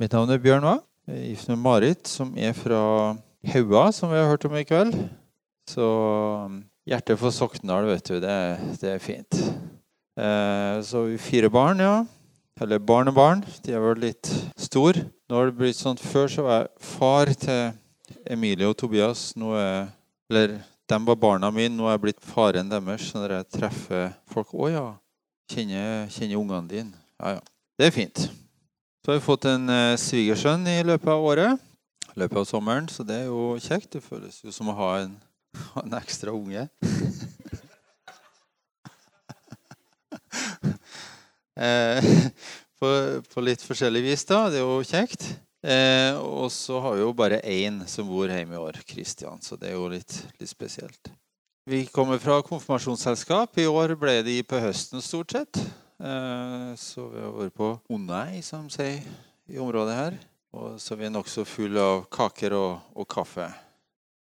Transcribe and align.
Mitt 0.00 0.14
navn 0.16 0.30
er 0.32 0.38
Bjørn 0.40 0.64
Va. 0.64 0.78
Jeg 1.04 1.18
er 1.18 1.24
gift 1.34 1.48
med 1.50 1.58
Marit, 1.60 2.08
som 2.08 2.30
er 2.32 2.54
fra 2.56 2.78
Haua, 3.52 3.82
som 3.92 4.08
vi 4.08 4.16
har 4.16 4.30
hørt 4.30 4.46
om 4.48 4.54
i 4.56 4.62
kveld. 4.64 4.94
Så 5.68 5.84
um, 6.46 6.54
hjertet 6.88 7.20
for 7.20 7.36
Sokndal, 7.36 7.84
vet 7.84 8.08
du, 8.08 8.14
det, 8.22 8.38
det 8.80 8.94
er 8.94 9.04
fint. 9.04 9.36
Eh, 10.16 10.80
så 10.88 11.04
vi 11.04 11.20
fire 11.20 11.52
barn, 11.52 11.84
ja. 11.84 11.98
Eller 12.64 12.80
barnebarn. 12.80 13.44
De 13.60 13.76
har 13.76 13.84
vært 13.84 14.02
litt 14.06 14.32
store. 14.56 15.04
Nå 15.28 15.36
har 15.36 15.52
det 15.52 15.58
blitt 15.60 15.76
sånn 15.76 16.00
Før 16.00 16.32
så 16.32 16.48
var 16.48 16.62
jeg 16.62 16.90
far 16.96 17.36
til 17.44 18.24
Emilie 18.24 18.72
og 18.72 18.80
Tobias. 18.80 19.34
Nå 19.36 19.52
er, 19.60 19.92
eller 20.32 20.62
de 20.88 21.04
var 21.12 21.24
barna 21.28 21.52
mine, 21.52 21.76
nå 21.76 21.90
er 21.90 21.98
jeg 21.98 22.06
blitt 22.08 22.24
faren 22.24 22.72
deres. 22.72 23.12
Når 23.12 23.36
jeg 23.36 23.52
treffer 23.60 24.12
folk 24.32 24.56
Å 24.56 24.72
ja, 24.72 24.90
kjenner, 25.52 26.06
kjenner 26.08 26.40
ungene 26.40 26.68
dine. 26.72 27.08
Ja, 27.20 27.36
ja. 27.36 27.50
Det 27.76 27.92
er 27.92 28.00
fint. 28.00 28.30
Så 29.00 29.10
har 29.10 29.16
vi 29.16 29.24
fått 29.24 29.46
en 29.48 29.70
eh, 29.72 29.96
svigersønn 29.96 30.66
i 30.68 30.82
løpet 30.84 31.08
av 31.08 31.22
året. 31.24 31.56
I 32.12 32.20
løpet 32.20 32.36
av 32.42 32.44
sommeren, 32.44 32.84
så 32.92 33.00
det 33.08 33.22
er 33.22 33.30
jo 33.30 33.56
kjekt. 33.56 33.94
Det 33.94 34.02
føles 34.04 34.42
jo 34.44 34.52
som 34.52 34.68
å 34.68 34.74
ha 34.76 34.88
en, 35.06 35.14
en 35.80 35.94
ekstra 35.96 36.34
unge. 36.36 36.68
eh, 41.64 42.04
på, 42.76 42.88
på, 43.24 43.40
litt 43.46 43.64
forskjellig 43.64 44.04
vis, 44.10 44.26
da. 44.28 44.52
Det 44.52 44.60
er 44.60 44.68
jo 44.68 44.84
kjekt. 44.84 45.24
Eh, 45.64 46.12
og 46.20 46.52
så 46.52 46.76
har 46.84 46.92
vi 46.98 47.04
jo 47.06 47.16
bare 47.16 47.40
én 47.40 47.80
som 47.88 48.04
bor 48.08 48.28
hjemme 48.28 48.54
i 48.58 48.64
år, 48.68 48.84
Kristian. 48.84 49.40
Så 49.40 49.56
det 49.56 49.72
er 49.72 49.80
jo 49.80 49.88
litt, 49.88 50.28
litt, 50.36 50.52
spesielt. 50.52 51.08
Vi 51.64 51.88
kommer 51.88 52.20
fra 52.20 52.44
konfirmasjonsselskap. 52.44 53.56
I 53.64 53.66
år 53.72 53.96
ble 53.96 54.20
de 54.28 54.44
på 54.44 54.60
høsten, 54.60 55.00
stort 55.00 55.32
sett. 55.38 55.56
Eh, 56.00 56.74
så 56.80 57.08
vi 57.12 57.20
har 57.20 57.32
vært 57.36 57.56
på 57.58 57.74
Onei, 57.92 58.40
som 58.40 58.70
sier 58.72 59.02
i 59.50 59.58
området 59.60 59.96
her. 59.96 60.14
Og 60.56 60.78
så 60.80 60.94
er 60.94 61.02
vi 61.02 61.10
nokså 61.12 61.44
fulle 61.46 61.82
av 61.84 62.06
kaker 62.10 62.54
og, 62.56 62.92
og, 62.96 63.06
kaffe. 63.10 63.50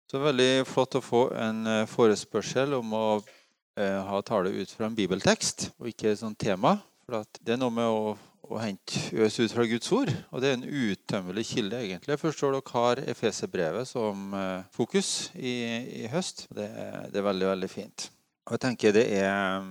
Så 0.07 0.21
er 0.21 0.29
veldig 0.29 0.53
flott 0.71 0.95
å 0.95 1.03
få 1.03 1.25
en 1.35 1.65
eh, 1.67 1.89
forespørsel 1.91 2.77
om 2.79 2.95
å 2.95 3.07
eh, 3.19 3.99
ha 4.07 4.21
tale 4.25 4.53
ut 4.55 4.71
fra 4.71 4.87
en 4.87 4.95
bibeltekst, 4.95 5.73
og 5.81 5.91
ikke 5.91 6.13
et 6.13 6.21
sånt 6.23 6.39
tema. 6.39 6.77
For 7.05 7.27
det 7.43 7.57
er 7.57 7.59
noe 7.61 7.75
med 7.75 7.91
å, 7.91 8.15
å 8.47 8.61
hente 8.63 9.11
øs 9.27 9.41
ut 9.43 9.57
fra 9.57 9.67
Guds 9.69 9.91
ord. 9.93 10.13
Og 10.31 10.45
det 10.45 10.53
er 10.53 10.61
en 10.61 10.69
utømmelig 10.69 11.49
kilde, 11.51 11.81
egentlig. 11.83 12.15
Jeg 12.15 12.23
forstår 12.23 12.55
dere 12.55 12.77
har 12.77 13.03
Efeserbrevet 13.17 13.91
som 13.91 14.31
fokus 14.73 15.33
i, 15.35 15.57
i 16.05 16.07
høst. 16.13 16.47
Det 16.55 16.71
er, 16.71 17.11
det 17.11 17.19
er, 17.19 17.27
veldig, 17.27 17.51
veldig 17.51 17.73
fint. 17.73 18.07
Og 18.47 18.55
jeg 18.55 18.65
tenker 18.69 18.95
det 18.95 19.09
er 19.19 19.67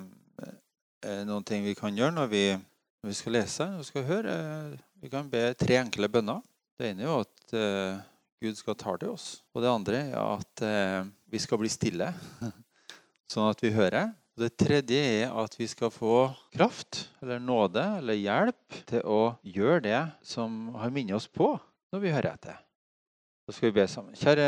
noen 1.28 1.46
ting 1.48 1.66
vi 1.66 1.76
kan 1.78 1.96
gjøre 1.96 2.16
når 2.16 2.32
vi, 2.32 2.44
når 2.54 3.12
vi 3.12 3.18
skal 3.18 3.36
lese 3.38 3.68
og 3.78 3.86
skal 3.88 4.08
høre. 4.08 4.34
Vi 5.04 5.12
kan 5.12 5.30
be 5.32 5.50
tre 5.60 5.78
enkle 5.82 6.10
bønner. 6.12 6.42
Det 6.80 6.90
ene 6.90 7.04
er 7.04 7.10
jo 7.10 7.20
at 7.22 7.56
uh, 7.56 8.02
Gud 8.44 8.58
skal 8.60 8.78
ta 8.80 8.96
til 9.00 9.14
oss. 9.14 9.28
Og 9.54 9.64
det 9.64 9.72
andre 9.72 10.02
er 10.10 10.20
at 10.22 10.64
vi 11.32 11.40
skal 11.42 11.62
bli 11.62 11.72
stille, 11.72 12.10
sånn 13.32 13.50
at 13.50 13.62
vi 13.64 13.74
hører. 13.76 14.12
Og 14.34 14.48
det 14.48 14.56
tredje 14.58 14.98
er 15.22 15.34
at 15.38 15.54
vi 15.60 15.68
skal 15.70 15.92
få 15.94 16.26
kraft 16.56 17.04
eller 17.22 17.42
nåde 17.42 17.84
eller 18.00 18.18
hjelp 18.18 18.78
til 18.90 19.04
å 19.06 19.22
gjøre 19.46 19.84
det 19.86 20.00
som 20.26 20.72
har 20.80 20.94
minnet 20.94 21.20
oss 21.20 21.30
på 21.30 21.52
når 21.94 22.02
vi 22.02 22.14
hører 22.16 22.34
etter. 22.34 22.58
Da 23.46 23.54
skal 23.54 23.70
vi 23.70 23.78
be 23.78 23.86
sammen. 23.92 24.18
Kjære 24.18 24.48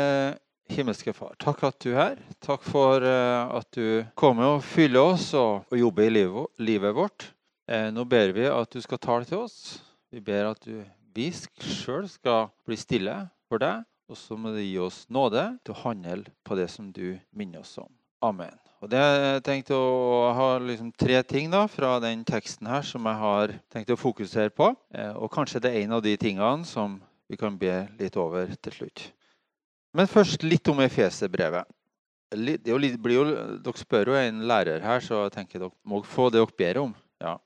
himmelske 0.72 1.14
Far, 1.16 1.34
takk 1.42 1.62
at 1.68 1.78
du 1.84 1.90
er 1.92 1.98
her. 2.00 2.20
Takk 2.44 2.64
for 2.66 3.04
uh, 3.04 3.56
at 3.58 3.68
du 3.76 4.04
kommer 4.18 4.56
og 4.56 4.66
fyller 4.66 5.14
oss 5.14 5.30
og, 5.38 5.66
og 5.70 5.80
jobber 5.80 6.08
i 6.08 6.12
livet, 6.18 6.52
livet 6.58 6.96
vårt. 6.96 7.30
Eh, 7.66 7.88
nå 7.90 8.04
ber 8.06 8.30
vi 8.34 8.46
at 8.46 8.70
du 8.70 8.78
skal 8.82 9.00
tale 9.02 9.26
til 9.26 9.42
oss. 9.42 9.80
Vi 10.14 10.22
ber 10.22 10.52
at 10.52 10.62
du, 10.62 10.84
vi 11.14 11.30
sjøl 11.34 12.06
skal 12.10 12.50
bli 12.66 12.78
stille 12.78 13.16
for 13.50 13.62
deg, 13.62 13.82
og 14.06 14.18
så 14.18 14.38
må 14.38 14.52
du 14.54 14.62
gi 14.62 14.76
oss 14.78 15.02
nåde 15.10 15.48
til 15.66 15.74
å 15.74 15.80
handle 15.88 16.30
på 16.46 16.58
det 16.58 16.68
som 16.70 16.92
du 16.94 17.16
minner 17.34 17.64
oss 17.64 17.74
om. 17.82 17.90
Amen. 18.22 18.54
Og 18.84 18.90
det 18.92 19.00
Jeg 19.00 19.42
tenkt 19.42 19.72
å 19.74 20.30
ha 20.36 20.48
liksom 20.62 20.92
tre 20.94 21.18
ting 21.26 21.50
da, 21.50 21.64
fra 21.66 21.96
den 22.02 22.22
teksten 22.28 22.68
her 22.70 22.84
som 22.86 23.06
jeg 23.08 23.18
har 23.22 23.54
tenkt 23.72 23.90
å 23.90 23.98
fokusere 23.98 24.52
på. 24.54 24.70
Eh, 24.94 25.12
og 25.16 25.32
kanskje 25.32 25.62
det 25.64 25.72
er 25.72 25.84
en 25.84 25.96
av 25.98 26.04
de 26.04 26.14
tingene 26.20 26.68
som 26.68 27.00
vi 27.26 27.38
kan 27.40 27.56
be 27.58 27.86
litt 27.98 28.16
over 28.20 28.52
til 28.62 28.76
slutt. 28.78 29.08
Men 29.96 30.10
først 30.10 30.44
litt 30.44 30.68
om 30.68 30.82
Efeserbrevet. 30.84 31.64
Dere 32.36 33.74
spør 33.78 34.12
jo 34.12 34.16
en 34.18 34.44
lærer 34.50 34.82
her, 34.84 35.00
så 35.00 35.24
jeg 35.24 35.36
tenker 35.38 35.62
dere 35.62 35.74
må 35.86 36.02
få 36.04 36.28
det 36.28 36.42
dere 36.42 36.58
ber 36.58 36.80
om. 36.82 36.94
Ja. 37.22 37.36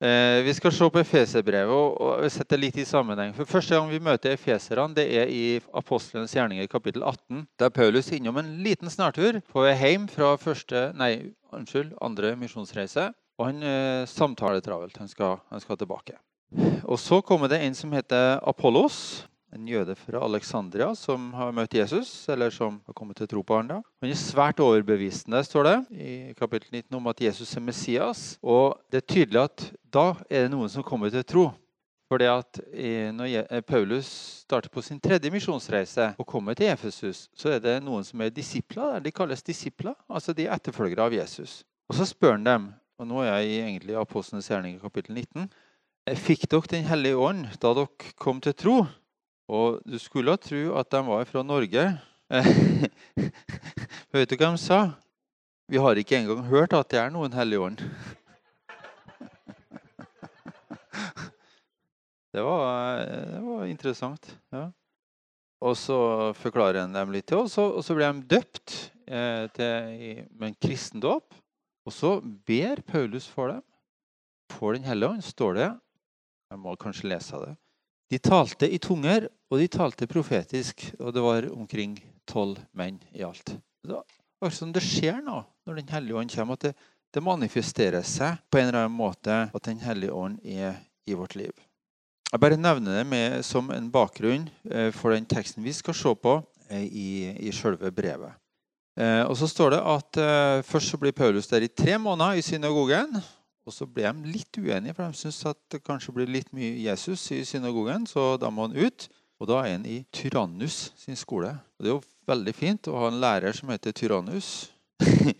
Eh, 0.00 0.40
vi 0.46 0.52
skal 0.56 0.72
se 0.72 0.86
på 0.88 1.00
Efeserbrevet 1.02 1.74
og, 1.74 1.96
og 2.00 2.30
sette 2.32 2.56
litt 2.56 2.78
i 2.80 2.86
sammenheng. 2.88 3.34
For 3.36 3.48
Første 3.48 3.76
gang 3.76 3.90
vi 3.90 4.00
møter 4.00 4.36
efeserne, 4.36 4.94
det 4.96 5.08
er 5.12 5.28
i 5.32 5.42
Apostlenes 5.76 6.32
gjerninger 6.36 6.70
kapittel 6.72 7.04
18. 7.04 7.42
Der 7.60 7.72
Paulus 7.74 8.12
innom 8.16 8.38
en 8.40 8.54
liten 8.64 8.92
snartur 8.92 9.42
på 9.50 9.66
vei 9.66 9.74
hjem 9.76 10.06
fra 10.08 10.36
første, 10.40 10.90
nei, 10.96 11.34
unnskyld, 11.52 11.92
andre 12.00 12.32
misjonsreise. 12.40 13.10
Og 13.40 13.48
han 13.48 13.64
eh, 13.64 14.06
samtaler 14.08 14.64
travelt. 14.64 14.96
Han 15.00 15.08
skal, 15.08 15.40
han 15.50 15.60
skal 15.60 15.80
tilbake. 15.80 16.16
Og 16.84 16.98
Så 16.98 17.20
kommer 17.22 17.48
det 17.48 17.60
en 17.64 17.76
som 17.76 17.92
heter 17.92 18.40
Apollos 18.48 19.26
en 19.54 19.68
jøde 19.68 19.94
fra 19.98 20.22
Alexandria 20.24 20.90
som 20.98 21.30
har 21.34 21.54
møtt 21.54 21.74
Jesus, 21.74 22.10
eller 22.30 22.52
som 22.54 22.78
har 22.86 22.96
kommet 22.96 23.18
til 23.18 23.28
tro 23.30 23.42
på 23.46 23.56
han. 23.58 23.70
da. 23.70 23.78
Han 24.02 24.10
er 24.10 24.18
svært 24.18 24.62
overbevisende, 24.62 25.42
står 25.44 25.66
det 25.66 25.76
i 25.94 26.12
kapittel 26.38 26.70
19, 26.82 26.98
om 26.98 27.10
at 27.10 27.20
Jesus 27.20 27.56
er 27.56 27.64
Messias. 27.64 28.22
Og 28.42 28.78
det 28.90 29.02
er 29.02 29.12
tydelig 29.14 29.42
at 29.42 29.66
da 29.90 30.12
er 30.30 30.46
det 30.46 30.54
noen 30.54 30.70
som 30.70 30.86
kommer 30.86 31.10
til 31.10 31.26
tro. 31.26 31.50
Fordi 32.10 32.26
at 32.26 32.58
Når 33.14 33.26
eh, 33.38 33.60
Paulus 33.62 34.06
starter 34.42 34.68
på 34.68 34.82
sin 34.82 34.98
tredje 35.00 35.30
misjonsreise 35.30 36.14
og 36.18 36.26
kommer 36.26 36.54
til 36.54 36.66
Efesus, 36.66 37.28
så 37.36 37.54
er 37.54 37.60
det 37.62 37.76
noen 37.86 38.04
som 38.04 38.20
er 38.20 38.34
disipler. 38.34 38.98
De 38.98 39.12
kalles 39.14 39.42
disipler, 39.42 39.94
altså 40.08 40.34
de 40.34 40.48
er 40.48 40.54
etterfølgere 40.56 41.06
av 41.06 41.14
Jesus. 41.14 41.62
Og 41.88 41.94
Så 41.94 42.04
spør 42.10 42.32
han 42.32 42.44
dem, 42.44 42.72
og 42.98 43.06
nå 43.06 43.22
er 43.22 43.38
jeg 43.38 43.62
egentlig 43.62 43.94
i 43.94 44.00
Apostlenes 44.00 44.50
gjerning 44.50 44.80
kapittel 44.82 45.14
19, 45.14 45.46
fikk 46.18 46.50
dere 46.50 46.70
Den 46.70 46.84
hellige 46.84 47.16
ånd 47.16 47.46
da 47.62 47.74
dere 47.74 48.12
kom 48.18 48.40
til 48.40 48.54
tro? 48.54 48.86
Og 49.50 49.80
du 49.82 49.98
skulle 49.98 50.36
tro 50.38 50.60
at 50.78 50.90
de 50.94 51.00
var 51.08 51.26
fra 51.26 51.42
Norge. 51.42 51.82
Vet 54.14 54.30
du 54.30 54.36
hva 54.38 54.52
de 54.54 54.60
sa? 54.62 54.80
Vi 55.70 55.78
har 55.82 55.98
ikke 55.98 56.20
engang 56.20 56.44
hørt 56.46 56.74
at 56.76 56.90
det 56.92 57.00
er 57.02 57.10
noen 57.14 57.34
hellig 57.34 57.58
ånd. 57.58 57.82
Det 62.30 62.44
var, 62.46 63.00
det 63.26 63.40
var 63.42 63.64
interessant. 63.66 64.28
Ja. 64.54 64.68
Og 65.66 65.74
så 65.74 65.96
forklarer 66.38 66.84
han 66.84 66.92
dem 66.94 67.10
litt 67.10 67.26
til 67.26 67.42
oss, 67.42 67.56
og 67.58 67.80
så 67.82 67.96
blir 67.96 68.06
de 68.06 68.36
døpt 68.36 68.74
eh, 69.10 69.48
til, 69.56 70.20
med 70.38 70.52
en 70.52 70.54
kristendåp. 70.62 71.34
Og 71.90 71.96
så 71.96 72.12
ber 72.22 72.84
Paulus 72.86 73.26
for 73.26 73.50
dem. 73.50 73.64
For 74.54 74.78
Den 74.78 74.86
hellige 74.86 75.10
ånd 75.10 75.26
står 75.26 75.58
det 75.58 75.66
Jeg 75.66 76.62
må 76.62 76.76
kanskje 76.78 77.10
lese 77.10 77.42
det. 77.42 77.56
De 78.10 78.18
talte 78.18 78.66
i 78.66 78.78
tunger, 78.82 79.28
og 79.50 79.60
de 79.60 79.68
talte 79.70 80.08
profetisk. 80.10 80.88
Og 80.98 81.14
det 81.14 81.22
var 81.22 81.46
omkring 81.54 81.94
tolv 82.28 82.58
menn 82.74 82.98
i 83.14 83.22
alt. 83.26 83.54
Det 83.86 83.96
er 84.46 84.54
sånn 84.54 84.74
det 84.74 84.82
skjer 84.84 85.20
nå 85.22 85.42
når 85.68 85.78
Den 85.78 85.92
hellige 85.92 86.18
ånd 86.18 86.34
kommer. 86.34 86.58
At 86.58 86.66
det, 86.66 86.72
det, 87.14 87.22
manifesterer 87.22 88.02
seg 88.06 88.40
på 88.50 88.58
en 88.58 88.70
eller 88.70 88.86
annen 88.86 88.98
måte 88.98 89.42
at 89.46 89.66
Den 89.66 89.82
hellige 89.84 90.16
ånd 90.16 90.40
er 90.42 90.80
i 91.06 91.14
vårt 91.14 91.36
liv. 91.38 91.54
Jeg 92.30 92.42
bare 92.42 92.58
nevner 92.58 93.00
det 93.00 93.06
med, 93.10 93.40
som 93.46 93.70
en 93.74 93.88
bakgrunn 93.90 94.46
eh, 94.70 94.90
for 94.94 95.14
den 95.14 95.26
teksten 95.26 95.64
vi 95.66 95.74
skal 95.74 95.96
se 95.98 96.12
på 96.14 96.36
eh, 96.70 96.86
i, 96.86 97.10
i 97.46 97.54
selve 97.54 97.90
brevet. 97.94 98.38
Eh, 98.98 99.22
og 99.26 99.34
så 99.38 99.48
står 99.50 99.74
det 99.74 99.80
at 99.86 100.20
Først 100.66 100.92
så 100.92 100.98
blir 100.98 101.14
Paulus 101.14 101.50
der 101.50 101.66
i 101.66 101.70
tre 101.70 101.98
måneder 101.98 102.38
i 102.38 102.46
synagogen. 102.46 103.18
Og 103.70 103.74
så 103.76 103.86
ble 103.86 104.10
de 104.10 104.32
litt 104.34 104.58
uenige, 104.58 104.96
for 104.96 105.06
de 105.06 105.20
syntes 105.20 105.46
at 105.46 105.58
det 105.70 105.84
kanskje 105.86 106.14
blir 106.16 106.30
litt 106.30 106.48
mye 106.56 106.72
Jesus 106.82 107.28
i 107.36 107.44
synagogen. 107.46 108.02
Så 108.10 108.34
da 108.42 108.50
må 108.50 108.66
han 108.66 108.74
ut. 108.74 109.06
Og 109.40 109.48
da 109.48 109.60
er 109.62 109.76
han 109.76 109.86
i 109.86 110.00
Tyrannus 110.12 110.90
sin 110.98 111.16
skole. 111.16 111.52
Og 111.78 111.86
det 111.86 111.92
er 111.92 111.94
jo 111.94 112.02
veldig 112.28 112.54
fint 112.56 112.90
å 112.90 112.96
ha 112.98 113.08
en 113.08 113.20
lærer 113.22 113.54
som 113.56 113.70
heter 113.72 113.96
Tyrannus. 113.96 114.50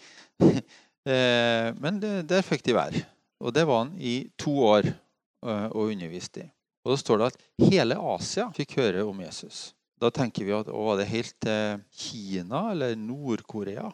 Eh, 1.11 1.71
men 1.81 1.97
der 1.99 2.45
fikk 2.45 2.61
de 2.67 2.75
være. 2.77 3.01
Og 3.41 3.55
det 3.57 3.63
var 3.65 3.79
han 3.87 3.95
i 3.97 4.29
to 4.39 4.53
år 4.69 4.85
eh, 4.85 5.69
og 5.73 5.95
underviste 5.95 6.43
i. 6.45 6.51
Og 6.85 6.93
da 6.93 6.97
står 7.01 7.23
det 7.23 7.29
at 7.31 7.71
hele 7.73 7.97
Asia 8.13 8.45
fikk 8.53 8.77
høre 8.83 9.07
om 9.09 9.23
Jesus. 9.25 9.71
Da 9.97 10.11
tenker 10.13 10.45
vi 10.45 10.53
at 10.53 10.69
å, 10.69 10.83
var 10.91 11.01
det 11.01 11.09
helt 11.09 11.33
til 11.41 11.81
Kina 11.97 12.67
eller 12.75 12.93
Nord-Korea? 13.01 13.89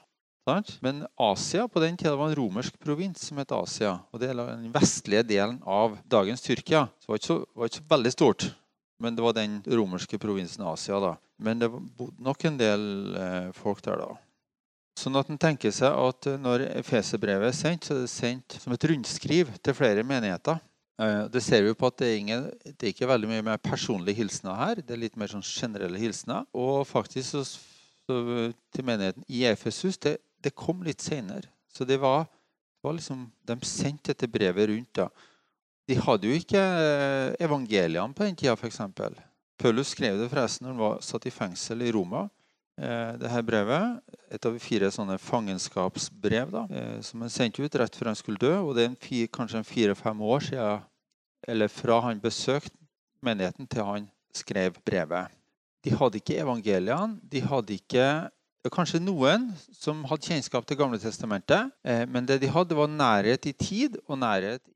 Men 0.84 1.02
Asia 1.18 1.66
på 1.68 1.80
den 1.82 1.96
tida 1.98 2.14
var 2.16 2.30
en 2.30 2.38
romersk 2.38 2.76
provins 2.78 3.24
som 3.28 3.38
het 3.42 3.52
Asia. 3.52 3.96
og 4.12 4.20
Det 4.22 4.30
er 4.30 4.38
den 4.38 4.70
vestlige 4.74 5.24
delen 5.26 5.58
av 5.66 5.98
dagens 6.06 6.44
Tyrkia. 6.44 6.86
Så 7.00 7.08
det 7.08 7.12
var 7.12 7.20
ikke 7.20 7.32
så, 7.32 7.38
var 7.54 7.70
ikke 7.70 7.80
så 7.80 7.88
veldig 7.96 8.12
stort. 8.14 8.46
Men 9.02 9.16
det 9.16 9.24
var 9.24 9.34
den 9.36 9.58
romerske 9.66 10.18
provinsen 10.18 10.64
Asia. 10.64 11.00
da. 11.00 11.16
Men 11.38 11.58
det 11.58 11.68
bodde 11.70 12.22
nok 12.22 12.44
en 12.44 12.56
del 12.60 13.16
eh, 13.16 13.50
folk 13.56 13.82
der 13.84 14.00
da. 14.00 14.14
Sånn 14.96 15.18
at 15.20 15.28
en 15.28 15.40
tenker 15.40 15.74
seg 15.74 15.92
at 15.92 16.28
når 16.40 16.70
Efeserbrevet 16.78 17.50
er 17.50 17.56
sendt, 17.56 17.84
så 17.84 17.96
er 17.96 18.06
det 18.06 18.12
sendt 18.14 18.56
som 18.62 18.72
et 18.72 18.86
rundskriv 18.88 19.50
til 19.60 19.76
flere 19.76 20.06
menigheter. 20.06 20.62
Eh, 21.02 21.24
det 21.28 21.42
ser 21.44 21.66
vi 21.66 21.74
på 21.76 21.90
at 21.90 21.98
det 22.00 22.08
er, 22.08 22.20
ingen, 22.22 22.46
det 22.64 22.80
er 22.80 22.94
ikke 22.94 23.10
veldig 23.10 23.28
mye 23.28 23.44
mer 23.50 23.60
personlige 23.60 24.22
hilsener 24.22 24.56
her. 24.56 24.80
Det 24.80 24.96
er 24.96 25.02
litt 25.02 25.18
mer 25.20 25.28
sånn 25.32 25.44
generelle 25.44 26.00
hilsener. 26.00 26.46
Og 26.56 26.86
faktisk 26.88 27.34
så, 27.34 27.44
så, 27.44 28.22
til 28.72 28.88
menigheten 28.88 29.26
i 29.28 29.44
Efesus 29.50 30.00
det, 30.00 30.16
det 30.46 30.54
kom 30.54 30.84
litt 30.86 31.02
seinere. 31.02 31.50
Så 31.72 31.84
det 31.84 31.98
var, 32.02 32.24
det 32.24 32.86
var, 32.86 32.96
liksom 32.96 33.26
De 33.46 33.56
sendte 33.66 34.14
dette 34.14 34.30
brevet 34.30 34.70
rundt. 34.70 34.94
da. 34.94 35.10
De 35.86 35.98
hadde 35.98 36.30
jo 36.30 36.38
ikke 36.38 36.60
eh, 36.60 37.34
evangeliene 37.46 38.14
på 38.14 38.26
den 38.26 38.38
tida, 38.38 38.56
f.eks. 38.56 38.80
Paulus 39.56 39.92
skrev 39.94 40.18
det 40.20 40.30
forresten 40.30 40.66
når 40.66 40.74
han 40.74 40.82
var 40.82 41.04
satt 41.04 41.28
i 41.28 41.32
fengsel 41.32 41.84
i 41.86 41.92
Roma. 41.94 42.26
Eh, 42.76 43.12
det 43.20 43.30
her 43.32 43.44
brevet, 43.46 44.02
Et 44.30 44.46
av 44.46 44.56
fire 44.58 44.90
sånne 44.90 45.14
fangenskapsbrev 45.22 46.50
da, 46.50 46.64
eh, 46.74 47.00
som 47.00 47.22
han 47.22 47.30
sendte 47.30 47.62
ut 47.62 47.78
rett 47.78 47.94
før 47.94 48.10
han 48.10 48.18
skulle 48.18 48.42
dø. 48.42 48.52
og 48.58 48.74
Det 48.74 48.84
er 48.84 48.90
en 48.90 48.96
fire, 49.00 49.28
kanskje 49.28 49.64
fire-fem 49.64 50.20
år 50.20 50.40
siden, 50.50 50.82
eller 51.46 51.68
fra 51.68 52.00
han 52.00 52.20
besøkte 52.20 52.74
menigheten 53.22 53.68
til 53.70 53.84
han 53.84 54.10
skrev 54.34 54.76
brevet. 54.84 55.30
De 55.84 55.94
hadde 55.94 56.18
ikke 56.18 56.40
evangeliene. 56.42 57.20
De 57.22 57.40
hadde 57.40 57.78
ikke 57.78 58.06
Kanskje 58.72 59.00
noen 59.02 59.50
som 59.74 60.04
hadde 60.08 60.26
kjennskap 60.28 60.66
til 60.66 60.78
Gamle 60.78 60.98
testamentet. 61.02 61.72
Eh, 61.84 62.04
men 62.08 62.26
det 62.28 62.40
de 62.42 62.50
hadde, 62.52 62.76
var 62.78 62.90
nærhet 62.90 63.46
i 63.46 63.52
tid 63.52 63.98
og 64.06 64.18
nærhet 64.22 64.62
i 64.66 64.74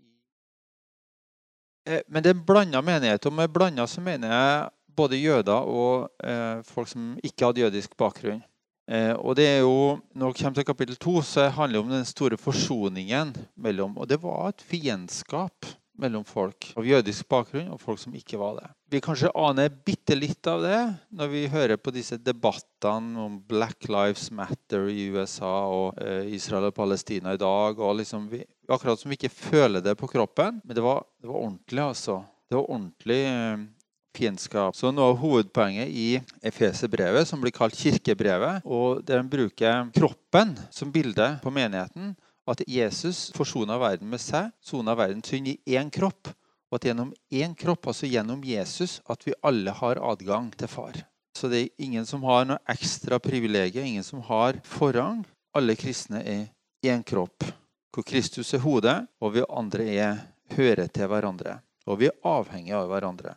Men 2.07 2.23
det 2.23 2.31
er 2.31 2.37
en 2.37 2.47
blanda 2.47 2.81
menighet. 2.85 3.27
Og 3.27 3.33
med 3.33 3.49
blanda 3.49 3.87
så 3.89 4.01
mener 4.05 4.29
jeg 4.31 4.69
både 4.97 5.19
jøder 5.19 5.67
og 5.67 6.11
eh, 6.23 6.63
folk 6.67 6.89
som 6.89 7.17
ikke 7.25 7.49
hadde 7.49 7.65
jødisk 7.65 7.97
bakgrunn. 7.99 8.43
Eh, 8.91 9.15
og 9.15 9.37
det 9.39 9.47
er 9.47 9.59
jo, 9.63 9.99
Når 10.15 10.33
vi 10.33 10.43
kommer 10.43 10.55
til 10.55 10.65
kapittel 10.65 10.97
to, 10.97 11.23
så 11.23 11.49
handler 11.49 11.79
det 11.79 11.85
om 11.85 11.93
den 11.93 12.05
store 12.05 12.37
forsoningen 12.37 13.37
mellom 13.57 13.99
Og 13.99 14.09
det 14.09 14.23
var 14.23 14.49
et 14.49 14.63
fiendskap 14.63 15.67
mellom 16.01 16.25
folk 16.27 16.71
av 16.79 16.87
jødisk 16.87 17.29
bakgrunn 17.31 17.71
og 17.75 17.81
folk 17.83 18.01
som 18.03 18.15
ikke 18.17 18.39
var 18.41 18.59
det. 18.59 18.69
Vi 18.91 19.03
kanskje 19.05 19.33
aner 19.39 19.71
bitte 19.71 20.17
litt 20.19 20.47
av 20.51 20.65
det 20.65 20.79
når 21.15 21.33
vi 21.33 21.43
hører 21.53 21.79
på 21.79 21.93
disse 21.95 22.19
debattene 22.19 23.21
om 23.27 23.39
Black 23.47 23.87
Lives 23.91 24.31
Matter 24.35 24.89
i 24.91 25.09
USA 25.15 25.53
og 25.71 26.01
eh, 26.03 26.33
Israel 26.35 26.71
og 26.71 26.77
Palestina 26.77 27.37
i 27.37 27.41
dag. 27.41 27.79
og 27.79 28.01
liksom 28.01 28.27
vi, 28.33 28.43
Akkurat 28.71 29.01
som 29.01 29.11
vi 29.11 29.19
ikke 29.19 29.33
føler 29.35 29.83
det 29.83 29.97
på 29.99 30.09
kroppen. 30.11 30.61
Men 30.65 30.77
det 30.77 30.83
var, 30.85 31.05
det 31.21 31.27
var 31.27 31.41
ordentlig, 31.43 31.83
altså. 31.83 32.21
Det 32.51 32.59
var 32.59 32.71
ordentlig 32.71 33.21
eh, 33.27 33.69
fiendskap. 34.17 34.77
Så 34.77 34.91
Noe 34.95 35.13
av 35.13 35.21
hovedpoenget 35.23 35.91
i 35.91 36.09
Efeserbrevet, 36.47 37.29
som 37.29 37.43
blir 37.43 37.55
kalt 37.55 37.79
kirkebrevet, 37.79 38.67
og 38.67 39.05
der 39.07 39.23
en 39.23 39.31
bruker 39.31 39.91
kroppen 39.95 40.57
som 40.75 40.93
bilde 40.95 41.33
på 41.43 41.53
menigheten, 41.55 42.15
at 42.51 42.63
Jesus 42.67 43.29
forsona 43.37 43.79
verden 43.81 44.11
med 44.11 44.23
seg, 44.23 44.51
sona 44.61 44.97
verdens 44.99 45.31
synd 45.31 45.53
i 45.53 45.59
én 45.77 45.91
kropp, 45.93 46.33
og 46.71 46.79
at 46.79 46.87
gjennom 46.87 47.13
én 47.35 47.55
kropp, 47.59 47.91
altså 47.91 48.11
gjennom 48.11 48.43
Jesus, 48.47 49.01
at 49.11 49.27
vi 49.27 49.35
alle 49.47 49.75
har 49.75 50.03
adgang 50.03 50.51
til 50.55 50.71
Far. 50.71 50.99
Så 51.37 51.51
det 51.51 51.61
er 51.63 51.85
ingen 51.87 52.07
som 52.07 52.23
har 52.27 52.47
noe 52.47 52.63
ekstra 52.71 53.19
privilegier, 53.23 53.87
ingen 53.87 54.07
som 54.07 54.23
har 54.27 54.59
forrang. 54.67 55.23
Alle 55.57 55.77
kristne 55.79 56.23
er 56.23 56.49
én 56.87 57.03
kropp, 57.07 57.47
hvor 57.95 58.07
Kristus 58.07 58.53
er 58.55 58.63
hodet, 58.63 58.99
og 59.23 59.35
vi 59.35 59.47
andre 59.47 59.87
er 59.95 60.19
hører 60.55 60.91
til 60.91 61.11
hverandre. 61.11 61.59
Og 61.87 61.99
vi 62.03 62.11
er 62.11 62.19
avhengige 62.27 62.79
av 62.79 62.91
hverandre. 62.91 63.37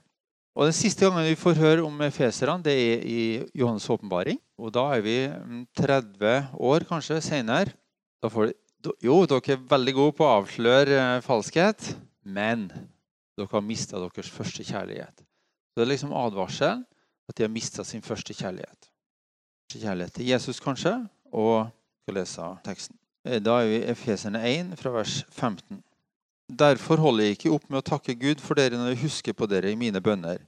Og 0.54 0.70
Den 0.70 0.76
siste 0.78 1.08
gangen 1.08 1.26
vi 1.26 1.38
får 1.40 1.58
høre 1.58 1.86
om 1.86 2.02
feserne, 2.14 2.62
det 2.62 2.74
er 2.74 3.06
i 3.10 3.22
Johannes' 3.58 3.90
åpenbaring. 3.90 4.38
Og 4.62 4.70
da 4.74 4.84
er 4.94 5.02
vi 5.02 5.16
30 5.80 6.20
mm, 6.22 6.52
år 6.62 6.86
kanskje 6.90 7.22
senere. 7.26 7.74
Jo, 9.04 9.20
dere 9.30 9.56
er 9.56 9.68
veldig 9.70 9.94
gode 9.96 10.16
på 10.18 10.26
å 10.28 10.40
avsløre 10.40 10.98
eh, 11.00 11.20
falskhet, 11.24 11.94
men 12.24 12.68
dere 13.38 13.52
har 13.52 13.64
mista 13.66 14.00
deres 14.02 14.32
første 14.32 14.66
kjærlighet. 14.68 15.24
Så 15.24 15.80
Det 15.80 15.86
er 15.86 15.94
liksom 15.94 16.16
advarselen 16.18 16.84
at 17.30 17.38
de 17.38 17.46
har 17.46 17.54
mista 17.54 17.86
sin 17.88 18.04
første 18.04 18.36
kjærlighet. 18.36 18.90
Første 19.64 19.86
kjærlighet 19.86 20.18
til 20.18 20.28
Jesus, 20.28 20.60
kanskje, 20.60 20.98
og 21.32 21.72
skal 22.04 22.20
lese 22.20 22.50
teksten. 22.66 23.00
Eh, 23.26 23.40
da 23.40 23.62
er 23.62 23.72
vi 23.72 23.80
i 23.80 23.88
Efeserne 23.94 24.44
1, 24.50 24.76
fra 24.80 24.92
vers 24.98 25.22
15. 25.32 25.80
Derfor 26.54 27.00
holder 27.00 27.30
jeg 27.30 27.38
ikke 27.38 27.54
opp 27.56 27.70
med 27.70 27.80
å 27.80 27.88
takke 27.94 28.18
Gud 28.20 28.44
for 28.44 28.60
dere 28.60 28.78
når 28.78 28.94
jeg 28.94 29.06
husker 29.06 29.38
på 29.38 29.48
dere 29.48 29.72
i 29.72 29.80
mine 29.80 30.02
bønner. 30.04 30.44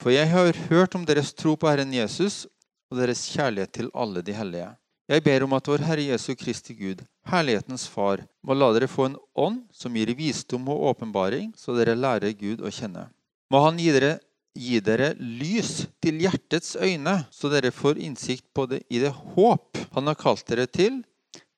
For 0.00 0.10
jeg 0.10 0.30
har 0.32 0.56
hørt 0.70 0.96
om 0.96 1.04
deres 1.06 1.34
tro 1.36 1.54
på 1.54 1.68
Herren 1.68 1.92
Jesus 1.94 2.46
og 2.90 2.98
deres 2.98 3.26
kjærlighet 3.30 3.72
til 3.76 3.92
alle 3.94 4.24
de 4.24 4.34
hellige. 4.34 4.72
Jeg 5.10 5.20
ber 5.24 5.44
om 5.44 5.52
at 5.52 5.66
vår 5.68 5.84
Herre 5.84 6.04
Jesu 6.08 6.32
Kristi 6.38 6.72
Gud, 6.78 7.02
herlighetens 7.28 7.84
Far, 7.92 8.22
må 8.40 8.56
la 8.56 8.70
dere 8.72 8.88
få 8.88 9.10
en 9.10 9.18
ånd 9.36 9.64
som 9.74 9.96
gir 9.96 10.14
visdom 10.16 10.70
og 10.72 10.86
åpenbaring, 10.94 11.50
så 11.56 11.76
dere 11.76 11.96
lærer 11.98 12.32
Gud 12.38 12.64
å 12.64 12.72
kjenne. 12.72 13.10
Må 13.52 13.60
Han 13.66 13.80
gi 13.80 13.90
dere, 13.92 14.14
gi 14.56 14.80
dere 14.80 15.12
lys 15.18 15.84
til 16.00 16.22
hjertets 16.24 16.72
øyne, 16.80 17.18
så 17.30 17.52
dere 17.52 17.74
får 17.74 18.00
innsikt 18.00 18.46
på 18.56 18.64
det 18.70 18.84
i 18.88 19.02
det 19.02 19.12
håp 19.12 19.82
Han 19.94 20.08
har 20.08 20.16
kalt 20.18 20.46
dere 20.48 20.64
til, 20.66 21.02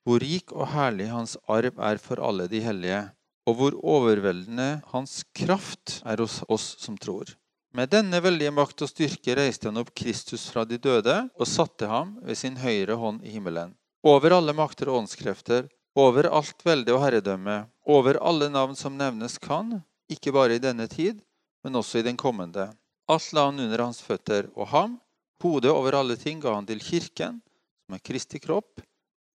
hvor 0.03 0.19
rik 0.23 0.51
og 0.53 0.73
herlig 0.75 1.11
Hans 1.13 1.37
arv 1.47 1.79
er 1.79 2.03
for 2.03 2.23
alle 2.23 2.51
de 2.51 2.63
hellige 2.65 3.05
og 3.47 3.59
hvor 3.59 3.77
overveldende 3.97 4.81
hans 4.93 5.21
kraft 5.37 6.01
er 6.05 6.23
hos 6.23 6.41
oss 6.51 6.75
som 6.83 6.99
tror. 6.99 7.31
Med 7.77 7.91
denne 7.93 8.23
veldige 8.25 8.55
makt 8.57 8.87
og 8.87 8.89
styrke 8.89 9.35
reiste 9.37 9.69
han 9.69 9.77
opp 9.77 9.91
Kristus 10.01 10.47
fra 10.49 10.63
de 10.65 10.79
døde 10.81 11.17
og 11.37 11.49
satte 11.51 11.85
ham 11.91 12.15
ved 12.25 12.39
sin 12.41 12.55
høyre 12.57 12.97
hånd 12.97 13.21
i 13.21 13.35
himmelen. 13.35 13.75
Over 14.07 14.33
alle 14.39 14.55
makter 14.57 14.89
og 14.89 15.03
åndskrefter, 15.03 15.67
over 15.93 16.31
alt 16.39 16.65
velde 16.65 16.95
og 16.95 17.03
herredømme, 17.05 17.59
over 17.85 18.17
alle 18.25 18.49
navn 18.55 18.73
som 18.81 18.97
nevnes 18.97 19.37
kan, 19.45 19.83
ikke 20.09 20.33
bare 20.33 20.57
i 20.57 20.63
denne 20.63 20.87
tid, 20.89 21.21
men 21.67 21.77
også 21.77 22.01
i 22.01 22.07
den 22.07 22.17
kommende. 22.17 22.71
Alt 23.13 23.29
la 23.37 23.45
han 23.51 23.61
under 23.61 23.85
hans 23.85 24.01
føtter, 24.01 24.49
og 24.57 24.73
ham, 24.73 24.97
hodet 25.45 25.75
over 25.75 25.99
alle 26.01 26.17
ting, 26.17 26.41
ga 26.41 26.55
han 26.57 26.69
til 26.69 26.81
kirken, 26.81 27.43
som 27.85 27.99
er 27.99 28.05
Kristi 28.09 28.41
kropp, 28.41 28.81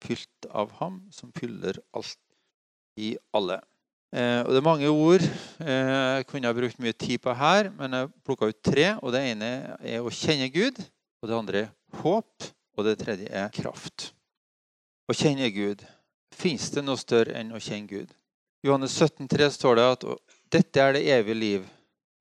fylt 0.01 0.49
av 0.49 0.73
ham 0.81 1.03
som 1.13 1.29
fyller 1.37 1.77
alt 1.93 2.17
i 2.97 3.13
alle. 3.37 3.61
Eh, 4.11 4.41
og 4.43 4.51
Det 4.51 4.59
er 4.59 4.65
mange 4.65 4.89
ord 4.91 5.23
eh, 5.23 5.91
jeg 6.19 6.25
kunne 6.27 6.49
ha 6.49 6.55
brukt 6.55 6.79
mye 6.83 6.95
tid 6.95 7.21
på 7.23 7.31
her, 7.31 7.69
men 7.77 7.95
jeg 7.95 8.11
plukka 8.27 8.49
ut 8.51 8.59
tre. 8.63 8.97
og 8.99 9.13
Det 9.15 9.21
ene 9.31 9.51
er 9.79 10.03
å 10.03 10.11
kjenne 10.11 10.49
Gud, 10.51 10.81
og 11.21 11.29
det 11.29 11.37
andre 11.37 11.61
er 11.61 12.01
håp, 12.03 12.49
og 12.75 12.87
det 12.87 12.97
tredje 12.99 13.31
er 13.31 13.53
kraft. 13.55 14.11
Å 15.07 15.15
kjenne 15.15 15.47
Gud. 15.55 15.85
Fins 16.35 16.69
det 16.75 16.83
noe 16.83 16.99
større 16.99 17.37
enn 17.39 17.55
å 17.55 17.63
kjenne 17.63 17.87
Gud? 17.87 18.11
I 18.61 18.67
Johannes 18.67 18.93
17, 18.99 19.27
17,3 19.31 19.49
står 19.55 19.79
det 19.79 19.87
at 19.95 20.03
dette 20.51 20.83
er 20.83 20.93
det 20.93 21.07
evige 21.15 21.39
liv, 21.39 21.69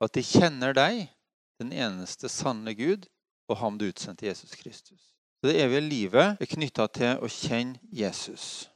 at 0.00 0.14
de 0.14 0.22
kjenner 0.24 0.72
deg, 0.76 1.04
den 1.60 1.74
eneste 1.74 2.30
sanne 2.32 2.72
Gud, 2.78 3.04
og 3.50 3.58
ham 3.60 3.76
du 3.76 3.88
utsendte 3.90 4.30
Jesus 4.30 4.54
Kristus. 4.54 5.10
Så 5.40 5.50
Det 5.50 5.58
evige 5.60 5.82
livet 5.82 6.40
er 6.40 6.46
knytta 6.54 6.86
til 6.86 7.18
å 7.18 7.28
kjenne 7.28 7.80
Jesus. 7.90 8.69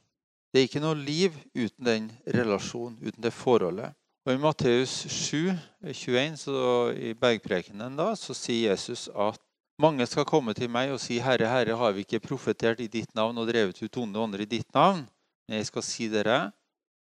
Det 0.55 0.61
er 0.61 0.69
ikke 0.69 0.79
noe 0.79 0.95
liv 0.95 1.33
uten 1.51 1.83
den 1.83 2.03
relasjonen, 2.31 2.95
uten 3.03 3.19
det 3.19 3.33
forholdet. 3.35 3.91
Og 4.23 4.31
I 4.31 4.39
Matteus 4.39 4.93
7, 5.11 5.51
21, 5.83 6.37
så 6.39 6.59
I 6.95 7.09
bergprekenen 7.19 7.97
da, 7.99 8.13
så 8.15 8.31
sier 8.31 8.69
Jesus 8.69 9.09
at 9.11 9.41
mange 9.83 10.07
skal 10.07 10.23
komme 10.23 10.53
til 10.55 10.69
meg 10.71 10.93
og 10.93 11.01
si, 11.03 11.17
'Herre, 11.19 11.49
Herre, 11.51 11.75
har 11.75 11.91
vi 11.91 12.05
ikke 12.07 12.23
profetert 12.23 12.79
i 12.79 12.87
ditt 12.87 13.11
navn 13.19 13.35
og 13.37 13.49
drevet 13.49 13.83
ut 13.83 13.97
onde 13.97 14.19
ånder 14.19 14.45
i 14.45 14.45
ditt 14.45 14.71
navn?' 14.73 15.03
Men 15.43 15.57
jeg 15.57 15.65
skal 15.65 15.83
si 15.83 16.07
dere, 16.07 16.53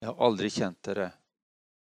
jeg 0.02 0.10
har 0.10 0.18
aldri 0.18 0.50
kjent 0.50 0.82
dere. 0.84 1.12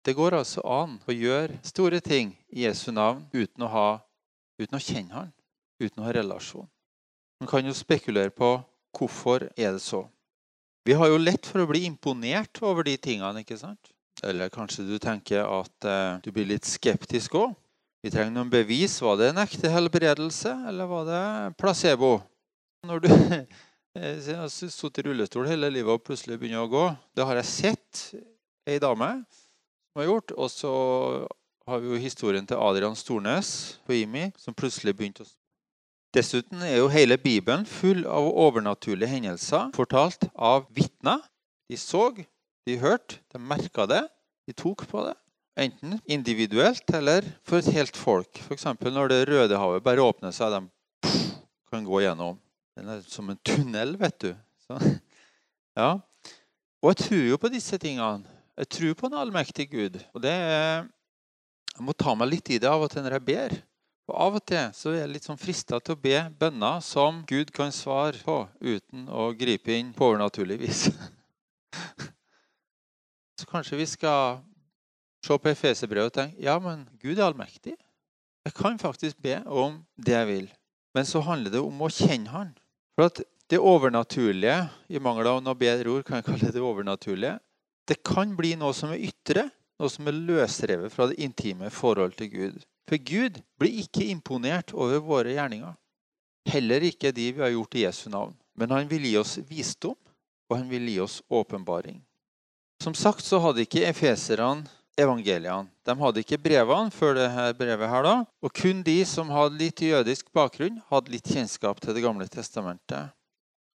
Det 0.04 0.16
går 0.16 0.34
altså 0.34 0.60
an 0.66 0.98
å 1.06 1.14
gjøre 1.14 1.60
store 1.62 2.00
ting 2.00 2.34
i 2.50 2.66
Jesu 2.66 2.90
navn 2.90 3.28
uten 3.32 3.62
å, 3.62 3.70
ha, 3.70 4.00
uten 4.58 4.74
å 4.74 4.82
kjenne 4.82 5.14
han, 5.14 5.30
uten 5.78 6.02
å 6.02 6.06
ha 6.10 6.18
relasjon. 6.18 6.66
Man 7.40 7.48
kan 7.48 7.64
jo 7.64 7.72
spekulere 7.72 8.34
på 8.34 8.58
hvorfor 8.90 9.46
er 9.56 9.78
det 9.78 9.80
så. 9.86 10.02
Vi 10.84 10.92
har 10.92 11.08
jo 11.08 11.16
lett 11.16 11.46
for 11.48 11.62
å 11.62 11.68
bli 11.70 11.86
imponert 11.88 12.60
over 12.60 12.84
de 12.84 12.98
tingene, 13.00 13.40
ikke 13.40 13.56
sant? 13.56 13.88
Eller 14.24 14.52
kanskje 14.52 14.84
du 14.84 14.98
tenker 15.00 15.40
at 15.42 15.86
uh, 15.88 16.20
du 16.24 16.28
blir 16.32 16.48
litt 16.50 16.68
skeptisk 16.68 17.38
òg. 17.40 17.54
Vi 18.04 18.12
trenger 18.12 18.34
noen 18.34 18.50
bevis. 18.52 18.98
Var 19.00 19.16
det 19.16 19.30
en 19.30 19.40
ekte 19.40 19.70
helbredelse, 19.72 20.52
eller 20.68 20.90
var 20.90 21.06
det 21.08 21.22
placebo? 21.56 22.18
Når 22.84 23.00
du 23.00 23.08
har 24.36 24.50
sittet 24.52 25.00
i 25.00 25.06
rullestol 25.06 25.48
hele 25.48 25.72
livet 25.72 25.96
og 25.96 26.04
plutselig 26.04 26.36
begynner 26.40 26.66
å 26.66 26.68
gå 26.68 26.82
Det 27.16 27.24
har 27.24 27.38
jeg 27.40 27.48
sett 27.48 28.02
ei 28.68 28.76
dame 28.82 29.08
som 29.24 30.02
har 30.02 30.10
gjort. 30.10 30.36
Og 30.36 30.52
så 30.52 30.74
har 31.64 31.80
vi 31.80 31.94
jo 31.94 32.02
historien 32.02 32.44
til 32.44 32.60
Adrian 32.60 32.96
Stornes 32.98 33.78
på 33.88 33.96
IMI, 34.02 34.28
som 34.36 34.56
plutselig 34.56 34.92
begynte 34.98 35.24
å 35.24 35.30
Dessuten 36.14 36.62
er 36.62 36.76
jo 36.78 36.90
hele 36.92 37.16
Bibelen 37.18 37.64
full 37.66 38.04
av 38.06 38.28
overnaturlige 38.38 39.10
hendelser 39.10 39.72
fortalt 39.74 40.28
av 40.38 40.68
vitner. 40.70 41.18
De 41.66 41.74
så, 41.80 42.04
de 42.68 42.76
hørte, 42.78 43.18
de 43.34 43.40
merka 43.42 43.88
det, 43.90 44.04
de 44.46 44.54
tok 44.54 44.84
på 44.86 45.02
det. 45.08 45.16
Enten 45.58 45.96
individuelt 46.06 46.86
eller 46.94 47.26
for 47.42 47.58
et 47.58 47.72
helt 47.74 47.98
folk. 47.98 48.38
F.eks. 48.46 48.66
når 48.78 49.10
det 49.10 49.20
Røde 49.32 49.58
havet 49.58 49.82
bare 49.82 50.06
åpner 50.06 50.34
seg, 50.34 50.54
de 50.54 51.10
kan 51.70 51.86
gå 51.86 52.04
gjennom. 52.04 52.38
Den 52.78 52.94
er 52.94 53.02
som 53.10 53.30
en 53.30 53.42
tunnel, 53.46 53.96
vet 53.98 54.18
du. 54.22 54.30
Så, 54.66 54.78
ja. 55.80 55.92
Og 56.82 56.92
jeg 56.92 57.02
tror 57.02 57.28
jo 57.32 57.42
på 57.42 57.50
disse 57.50 57.78
tingene. 57.82 58.30
Jeg 58.54 58.70
tror 58.70 58.98
på 58.98 59.10
en 59.10 59.18
allmektig 59.18 59.66
Gud. 59.72 59.98
Og 60.14 60.22
det 60.22 60.30
er 60.30 60.84
Jeg 61.74 61.82
må 61.82 61.90
ta 61.98 62.12
meg 62.14 62.28
litt 62.30 62.52
i 62.54 62.60
det 62.62 62.70
av 62.70 62.84
og 62.86 62.90
til 62.92 63.02
når 63.02 63.16
jeg 63.16 63.26
ber. 63.26 63.54
Og 64.04 64.16
Av 64.20 64.34
og 64.36 64.44
til 64.44 64.72
så 64.76 64.92
er 64.92 64.98
jeg 65.00 65.12
litt 65.14 65.26
sånn 65.26 65.40
frista 65.40 65.78
til 65.80 65.96
å 65.96 66.00
be 66.00 66.18
bønner 66.40 66.82
som 66.84 67.22
Gud 67.28 67.52
kan 67.56 67.72
svare 67.72 68.20
på 68.20 68.42
uten 68.60 69.06
å 69.08 69.30
gripe 69.38 69.72
inn 69.72 69.94
på 69.96 70.10
overnaturlig 70.10 70.58
vis. 70.66 70.88
Så 73.40 73.48
kanskje 73.50 73.80
vi 73.80 73.86
skal 73.88 74.42
se 75.24 75.38
på 75.40 75.50
Efeserbrevet 75.50 76.12
og 76.12 76.14
tenke 76.14 76.44
ja, 76.44 76.54
men 76.62 76.84
Gud 77.02 77.16
er 77.16 77.26
allmektig. 77.26 77.74
Jeg 78.44 78.54
kan 78.54 78.76
faktisk 78.78 79.18
be 79.24 79.40
om 79.48 79.80
det 79.96 80.14
jeg 80.14 80.28
vil. 80.28 80.46
Men 80.94 81.08
så 81.08 81.22
handler 81.24 81.50
det 81.56 81.62
om 81.64 81.80
å 81.82 81.90
kjenne 81.90 82.30
Han. 82.30 82.52
For 82.94 83.08
at 83.08 83.22
det 83.50 83.58
overnaturlige, 83.58 84.58
i 84.88 85.00
mangel 85.02 85.32
av 85.32 85.40
noe 85.42 85.58
bedre 85.58 85.90
ord, 85.90 86.04
kan 86.06 86.20
jeg 86.20 86.28
kalle 86.28 86.52
det 86.54 86.62
overnaturlige, 86.62 87.38
det 87.88 87.98
kan 88.06 88.36
bli 88.36 88.54
noe 88.60 88.76
som 88.76 88.92
er 88.94 89.02
ytre, 89.08 89.48
noe 89.80 89.90
som 89.90 90.06
er 90.08 90.16
løsrevet 90.28 90.92
fra 90.94 91.08
det 91.10 91.18
intime 91.24 91.72
forhold 91.74 92.14
til 92.20 92.30
Gud. 92.32 92.62
For 92.88 93.00
Gud 93.00 93.40
blir 93.60 93.80
ikke 93.84 94.06
imponert 94.12 94.74
over 94.76 95.00
våre 95.04 95.34
gjerninger. 95.34 95.74
Heller 96.44 96.84
ikke 96.84 97.12
de 97.16 97.30
vi 97.32 97.40
har 97.40 97.52
gjort 97.54 97.76
i 97.78 97.84
Jesu 97.86 98.08
navn. 98.12 98.34
Men 98.54 98.70
han 98.70 98.88
vil 98.90 99.06
gi 99.08 99.16
oss 99.18 99.38
visdom, 99.48 99.96
og 100.50 100.58
han 100.58 100.68
vil 100.70 100.86
gi 100.92 100.98
oss 101.02 101.22
åpenbaring. 101.32 102.02
Som 102.82 102.94
sagt 102.94 103.24
så 103.24 103.40
hadde 103.40 103.64
ikke 103.64 103.86
efeserne 103.88 104.68
evangeliene. 105.00 105.70
De 105.86 105.94
hadde 105.98 106.22
ikke 106.22 106.38
brevene 106.38 106.92
før 106.94 107.16
dette 107.18 107.46
brevet. 107.58 107.88
her 107.88 108.02
da, 108.02 108.14
Og 108.42 108.52
kun 108.52 108.82
de 108.82 109.04
som 109.04 109.30
hadde 109.30 109.58
litt 109.58 109.80
jødisk 109.80 110.30
bakgrunn, 110.32 110.82
hadde 110.90 111.10
litt 111.10 111.26
kjennskap 111.26 111.80
til 111.80 111.94
Det 111.94 112.02
gamle 112.02 112.28
testamentet. 112.28 113.10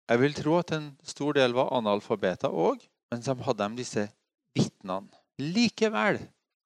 Jeg 0.09 0.21
vil 0.21 0.35
tro 0.35 0.59
at 0.59 0.73
en 0.73 0.97
stor 1.03 1.33
del 1.33 1.53
var 1.53 1.73
analfabeter 1.73 2.49
òg, 2.49 2.81
men 3.11 3.23
så 3.23 3.35
hadde 3.35 3.69
de 3.69 3.77
disse 3.77 4.09
vitnene. 4.57 5.09
Likevel 5.39 6.19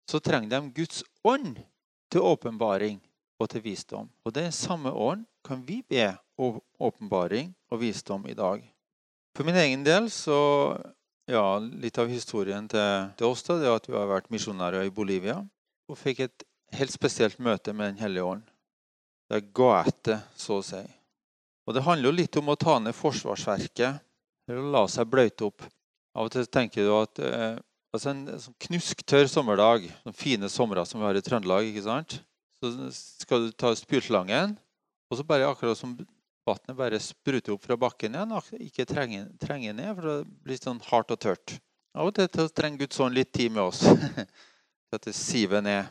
så 0.08 0.20
trenger 0.20 0.48
de 0.48 0.70
Guds 0.74 1.02
ånd 1.24 1.58
til 2.12 2.24
åpenbaring 2.28 3.00
og 3.40 3.48
til 3.50 3.64
visdom. 3.64 4.10
Og 4.24 4.34
den 4.36 4.52
samme 4.54 4.92
ånd 4.92 5.24
kan 5.46 5.62
vi 5.66 5.80
be 5.88 6.12
om 6.38 6.60
åpenbaring 6.80 7.52
og 7.72 7.80
visdom 7.82 8.26
i 8.28 8.36
dag. 8.38 8.62
For 9.36 9.48
min 9.48 9.56
egen 9.56 9.84
del 9.84 10.10
så 10.12 10.38
ja, 11.30 11.58
litt 11.58 11.98
av 11.98 12.10
historien 12.12 12.68
til, 12.68 13.26
oss 13.26 13.44
da, 13.46 13.56
det 13.58 13.68
er 13.68 13.76
at 13.78 13.88
vi 13.88 13.96
har 13.96 14.10
vært 14.10 14.30
misjonærer 14.32 14.86
i 14.86 14.94
Bolivia 14.94 15.38
og 15.88 15.98
fikk 15.98 16.24
et 16.26 16.44
helt 16.76 16.92
spesielt 16.92 17.40
møte 17.42 17.72
med 17.72 17.94
Den 17.94 18.02
hellige 18.02 18.28
ånd. 18.36 18.44
Det 19.32 19.46
ga 19.54 19.70
etter, 19.86 20.24
så 20.36 20.60
å 20.60 20.64
si. 20.66 20.82
Og 21.66 21.76
det 21.76 21.84
handler 21.86 22.10
jo 22.10 22.18
litt 22.18 22.36
om 22.36 22.50
å 22.52 22.58
ta 22.58 22.78
ned 22.82 22.96
forsvarsverket 22.96 24.02
eller 24.50 24.72
la 24.74 24.82
seg 24.90 25.08
bløyte 25.08 25.46
opp. 25.46 25.64
Av 26.12 26.26
og 26.26 26.32
til 26.34 26.48
tenker 26.52 26.84
du 26.84 26.92
at 26.96 27.20
eh, 27.22 27.60
altså 27.92 28.12
en, 28.12 28.26
en 28.32 28.42
sånn 28.42 28.58
knusktørr 28.66 29.30
sommerdag, 29.30 29.86
sånne 30.02 30.16
fine 30.16 30.50
somre 30.52 30.84
som 30.88 31.00
vi 31.00 31.06
har 31.06 31.18
i 31.18 31.24
Trøndelag, 31.24 31.68
ikke 31.70 31.86
sant? 31.86 32.20
så 32.62 32.90
skal 32.94 33.48
du 33.48 33.54
ta 33.58 33.72
spylslangen, 33.74 34.54
og 35.10 35.18
så 35.18 35.24
bare 35.26 35.48
akkurat 35.50 35.78
som 35.78 35.96
vannet 36.46 36.76
bare 36.78 37.00
spruter 37.02 37.54
opp 37.54 37.64
fra 37.66 37.78
bakken 37.78 38.14
igjen 38.16 38.34
og 38.34 38.50
ikke 38.62 38.86
trenger, 38.86 39.72
ned, 39.74 39.90
for 39.96 40.08
det 40.08 40.16
blir 40.46 40.60
sånn 40.60 40.82
hardt 40.88 41.14
og 41.14 41.20
tørt. 41.22 41.56
Av 41.92 42.08
og 42.08 42.16
til 42.16 42.48
trenger 42.54 42.84
Guds 42.84 43.00
ånd 43.04 43.18
litt 43.18 43.32
tid 43.34 43.52
med 43.52 43.66
oss 43.66 43.82
for 44.88 44.98
at 44.98 45.08
det 45.08 45.16
siver 45.16 45.62
ned. 45.64 45.90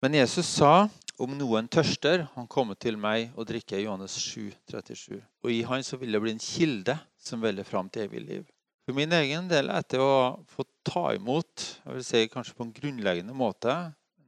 Men 0.00 0.16
Jesus 0.16 0.48
sa 0.60 0.88
om 1.20 1.34
noen 1.36 1.66
tørster, 1.68 2.24
han 2.36 2.46
kommer 2.48 2.78
til 2.80 2.96
meg 3.00 3.34
og 3.36 3.48
drikker 3.50 3.82
Johannes 3.82 4.14
7, 4.16 4.52
37. 4.70 5.18
Og 5.44 5.52
i 5.52 5.60
han 5.68 5.84
så 5.84 5.98
vil 6.00 6.16
det 6.16 6.22
bli 6.22 6.32
en 6.32 6.40
kilde 6.40 6.96
som 7.20 7.42
velger 7.42 7.66
fram 7.68 7.90
til 7.92 8.06
evig 8.06 8.22
liv. 8.24 8.46
For 8.88 8.96
min 8.96 9.12
egen 9.12 9.50
del, 9.50 9.68
etter 9.74 10.00
å 10.00 10.40
få 10.48 10.64
ta 10.86 11.10
imot 11.16 11.66
jeg 11.84 11.94
vil 11.94 12.04
si 12.06 12.24
kanskje 12.32 12.56
på 12.56 12.66
en 12.66 12.74
grunnleggende 12.74 13.36
måte, 13.36 13.74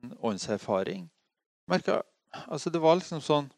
en 0.03 0.15
åndserfaring 0.21 1.09
merket, 1.71 2.03
altså 2.47 2.71
Det 2.71 2.81
var 2.83 2.99
liksom 2.99 3.23
sånn 3.25 3.51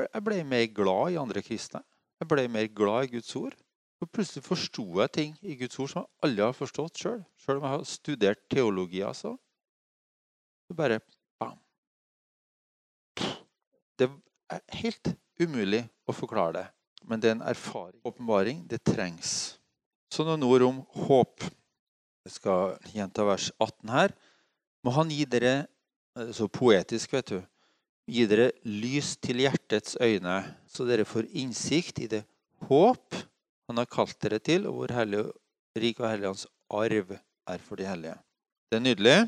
jeg 0.00 0.24
ble 0.24 0.38
mer 0.48 0.66
glad 0.72 1.12
i 1.12 1.18
andre 1.20 1.42
kristne. 1.44 1.82
Jeg 2.20 2.28
ble 2.30 2.46
mer 2.52 2.68
glad 2.72 3.08
i 3.08 3.12
Guds 3.16 3.34
ord. 3.36 3.56
Og 4.00 4.08
plutselig 4.08 4.46
forsto 4.46 4.84
jeg 5.02 5.12
ting 5.12 5.32
i 5.44 5.56
Guds 5.60 5.78
ord 5.82 5.90
som 5.92 6.02
jeg 6.02 6.24
aldri 6.24 6.44
har 6.46 6.56
forstått 6.56 7.02
sjøl. 7.02 7.20
Selv 7.40 7.60
om 7.60 7.66
jeg 7.66 7.74
har 7.74 7.86
studert 7.88 8.42
teologi. 8.52 9.02
altså. 9.04 9.34
Det 10.68 10.76
bare 10.76 11.00
bam. 11.40 11.58
Det 13.98 14.08
er 14.48 14.62
helt 14.80 15.12
umulig 15.40 15.84
å 16.08 16.16
forklare 16.16 16.54
det. 16.56 16.66
Men 17.04 17.20
det 17.20 17.30
er 17.30 17.36
en 17.36 17.48
erfaring. 17.52 18.00
Åpenbaring. 18.04 18.64
Det 18.68 18.80
trengs. 18.84 19.58
Så 20.10 20.24
noen 20.24 20.44
ord 20.48 20.64
om 20.64 20.80
håp. 21.06 21.44
Jeg 22.26 22.36
skal 22.36 22.76
gjenta 22.92 23.24
vers 23.24 23.50
18 23.58 23.94
her. 23.94 24.14
Må 24.84 24.92
han 24.96 25.12
gi 25.12 25.24
dere 25.28 25.66
Så 26.34 26.48
poetisk, 26.50 27.12
vet 27.14 27.30
du 27.30 27.38
gi 28.10 28.26
dere 28.28 28.50
lys 28.66 29.14
til 29.22 29.42
hjertets 29.44 29.96
øyne, 30.02 30.40
så 30.66 30.86
dere 30.88 31.06
får 31.06 31.28
innsikt 31.38 32.00
i 32.02 32.08
det 32.10 32.24
håp 32.68 33.18
han 33.70 33.78
har 33.78 33.86
kalt 33.90 34.16
dere 34.22 34.40
til, 34.42 34.66
og 34.66 34.80
hvor 34.80 34.94
hellig, 34.96 35.22
rik 35.78 36.00
og 36.02 36.08
hellig 36.10 36.30
hans 36.32 36.46
arv 36.74 37.12
er 37.14 37.62
for 37.62 37.78
de 37.78 37.86
hellige. 37.86 38.16
Det 38.70 38.80
er 38.80 38.82
nydelig. 38.82 39.18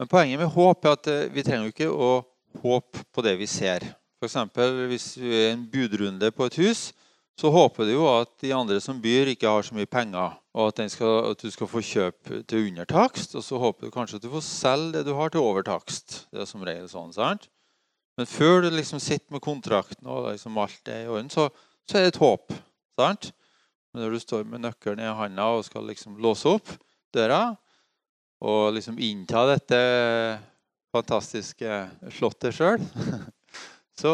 Men 0.00 0.08
poenget 0.08 0.40
med 0.40 0.52
håp 0.54 0.86
er 0.86 0.96
at 0.96 1.10
eh, 1.12 1.28
vi 1.34 1.44
trenger 1.44 1.68
jo 1.68 1.74
ikke 1.74 1.90
å 1.90 2.10
håpe 2.62 3.02
på 3.12 3.24
det 3.26 3.34
vi 3.40 3.48
ser. 3.50 3.84
F.eks. 4.18 4.38
hvis 4.88 5.08
vi 5.20 5.34
er 5.36 5.52
en 5.52 5.66
budrunde 5.68 6.30
på 6.32 6.48
et 6.48 6.58
hus, 6.62 6.88
så 7.38 7.50
håper 7.54 7.86
du 7.86 7.92
jo 7.92 8.06
at 8.10 8.32
de 8.42 8.50
andre 8.54 8.80
som 8.82 8.98
byr, 8.98 9.30
ikke 9.30 9.50
har 9.50 9.62
så 9.62 9.76
mye 9.76 9.86
penger, 9.86 10.32
og 10.58 10.72
at, 10.72 10.80
skal, 10.90 11.30
at 11.30 11.42
du 11.44 11.52
skal 11.54 11.70
få 11.70 11.82
kjøpe 11.86 12.40
til 12.50 12.66
undertakst. 12.72 13.36
Og 13.38 13.44
så 13.46 13.60
håper 13.62 13.86
du 13.86 13.94
kanskje 13.94 14.18
at 14.18 14.24
du 14.24 14.32
får 14.32 14.42
selge 14.42 14.96
det 14.96 15.04
du 15.06 15.12
har, 15.14 15.30
til 15.30 15.46
overtakst. 15.46 16.24
Det 16.32 16.42
er 16.42 16.50
som 16.50 16.66
regel 16.66 16.88
sånn, 16.90 17.14
sant? 17.14 17.46
Men 18.18 18.26
før 18.26 18.64
du 18.64 18.72
liksom 18.74 18.98
sitter 18.98 19.30
med 19.30 19.44
kontrakten 19.44 20.10
og 20.10 20.32
liksom 20.32 20.58
alt 20.58 20.90
er 20.90 21.04
i 21.04 21.12
orden, 21.12 21.30
så, 21.30 21.46
så, 21.86 22.00
er 22.00 22.08
det 22.08 22.16
et 22.16 22.20
håp. 22.24 22.50
sant? 22.98 23.30
Men 23.94 24.02
når 24.02 24.16
du 24.16 24.24
står 24.24 24.42
med 24.50 24.64
nøkkelen 24.66 25.04
i 25.04 25.14
handa 25.20 25.46
og 25.54 25.66
skal 25.68 25.86
liksom 25.86 26.18
låse 26.22 26.50
opp 26.50 26.74
døra 27.14 27.54
og 28.42 28.74
liksom 28.74 28.98
innta 28.98 29.46
dette 29.46 29.78
fantastiske 30.94 31.84
slottet 32.18 32.58
sjøl, 32.58 32.82
så 33.98 34.10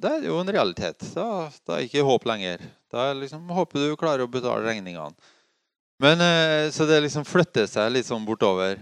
det 0.00 0.08
er 0.08 0.28
jo 0.30 0.38
en 0.40 0.48
realitet. 0.48 1.04
Da, 1.12 1.48
da 1.68 1.76
er 1.76 1.84
ikke 1.84 2.06
håp 2.06 2.24
lenger. 2.30 2.62
Da 2.88 3.10
liksom, 3.12 3.44
håper 3.52 3.82
du 3.82 3.98
klarer 4.00 4.24
å 4.24 4.30
betale 4.32 4.64
regningene. 4.64 5.12
Men, 6.00 6.22
eh, 6.22 6.70
så 6.72 6.86
det 6.88 7.02
liksom 7.04 7.26
flytter 7.26 7.66
seg 7.68 7.90
litt 7.92 8.08
sånn 8.08 8.24
bortover. 8.24 8.78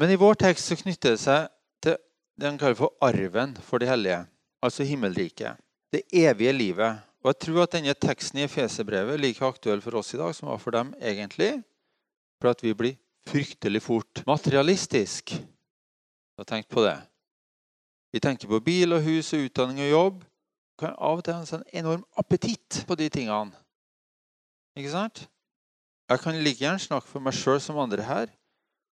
Men 0.00 0.10
i 0.10 0.18
vår 0.18 0.40
tekst 0.40 0.72
så 0.72 0.78
knytter 0.80 1.14
det 1.14 1.22
seg 1.22 1.50
til 1.84 1.98
det 2.36 2.48
han 2.48 2.58
kaller 2.60 2.78
for 2.78 2.96
arven 3.04 3.54
for 3.64 3.80
de 3.80 3.88
hellige, 3.88 4.24
altså 4.64 4.86
himmelriket. 4.88 5.60
Det 5.92 6.02
evige 6.10 6.52
livet. 6.56 7.04
Og 7.22 7.32
Jeg 7.32 7.42
tror 7.46 7.62
at 7.62 7.76
denne 7.76 7.94
teksten 7.94 8.40
i 8.40 8.46
Efeserbrevet 8.46 9.14
er 9.14 9.22
like 9.22 9.44
aktuell 9.44 9.80
for 9.84 9.98
oss 10.00 10.14
i 10.14 10.20
dag 10.20 10.34
som 10.34 10.48
var 10.50 10.58
for 10.62 10.74
dem 10.74 10.94
egentlig. 11.00 11.52
For 12.40 12.50
at 12.50 12.62
vi 12.64 12.74
blir 12.74 12.98
fryktelig 13.26 13.82
fort 13.82 14.22
materialistisk. 14.26 15.36
Jeg 15.36 16.42
har 16.42 16.48
tenkt 16.48 16.70
på 16.72 16.84
det. 16.84 16.96
Vi 18.16 18.20
tenker 18.24 18.48
på 18.48 18.62
bil 18.64 18.96
og 18.96 19.02
hus 19.04 19.34
og 19.36 19.42
utdanning 19.44 19.82
og 19.84 19.90
jobb. 19.90 20.20
Vi 20.24 20.80
kan 20.80 20.94
av 20.96 21.18
og 21.18 21.24
til 21.24 21.34
ha 21.36 21.42
en 21.42 21.48
sånn 21.50 21.66
enorm 21.76 22.04
appetitt 22.16 22.78
på 22.88 22.96
de 22.96 23.10
tingene. 23.12 23.52
Ikke 24.72 24.92
sant? 24.94 25.26
Jeg 26.08 26.22
kan 26.22 26.38
like 26.40 26.62
gjerne 26.62 26.80
snakke 26.80 27.10
for 27.10 27.20
meg 27.20 27.36
sjøl 27.36 27.60
som 27.60 27.76
andre 27.82 28.06
her. 28.06 28.32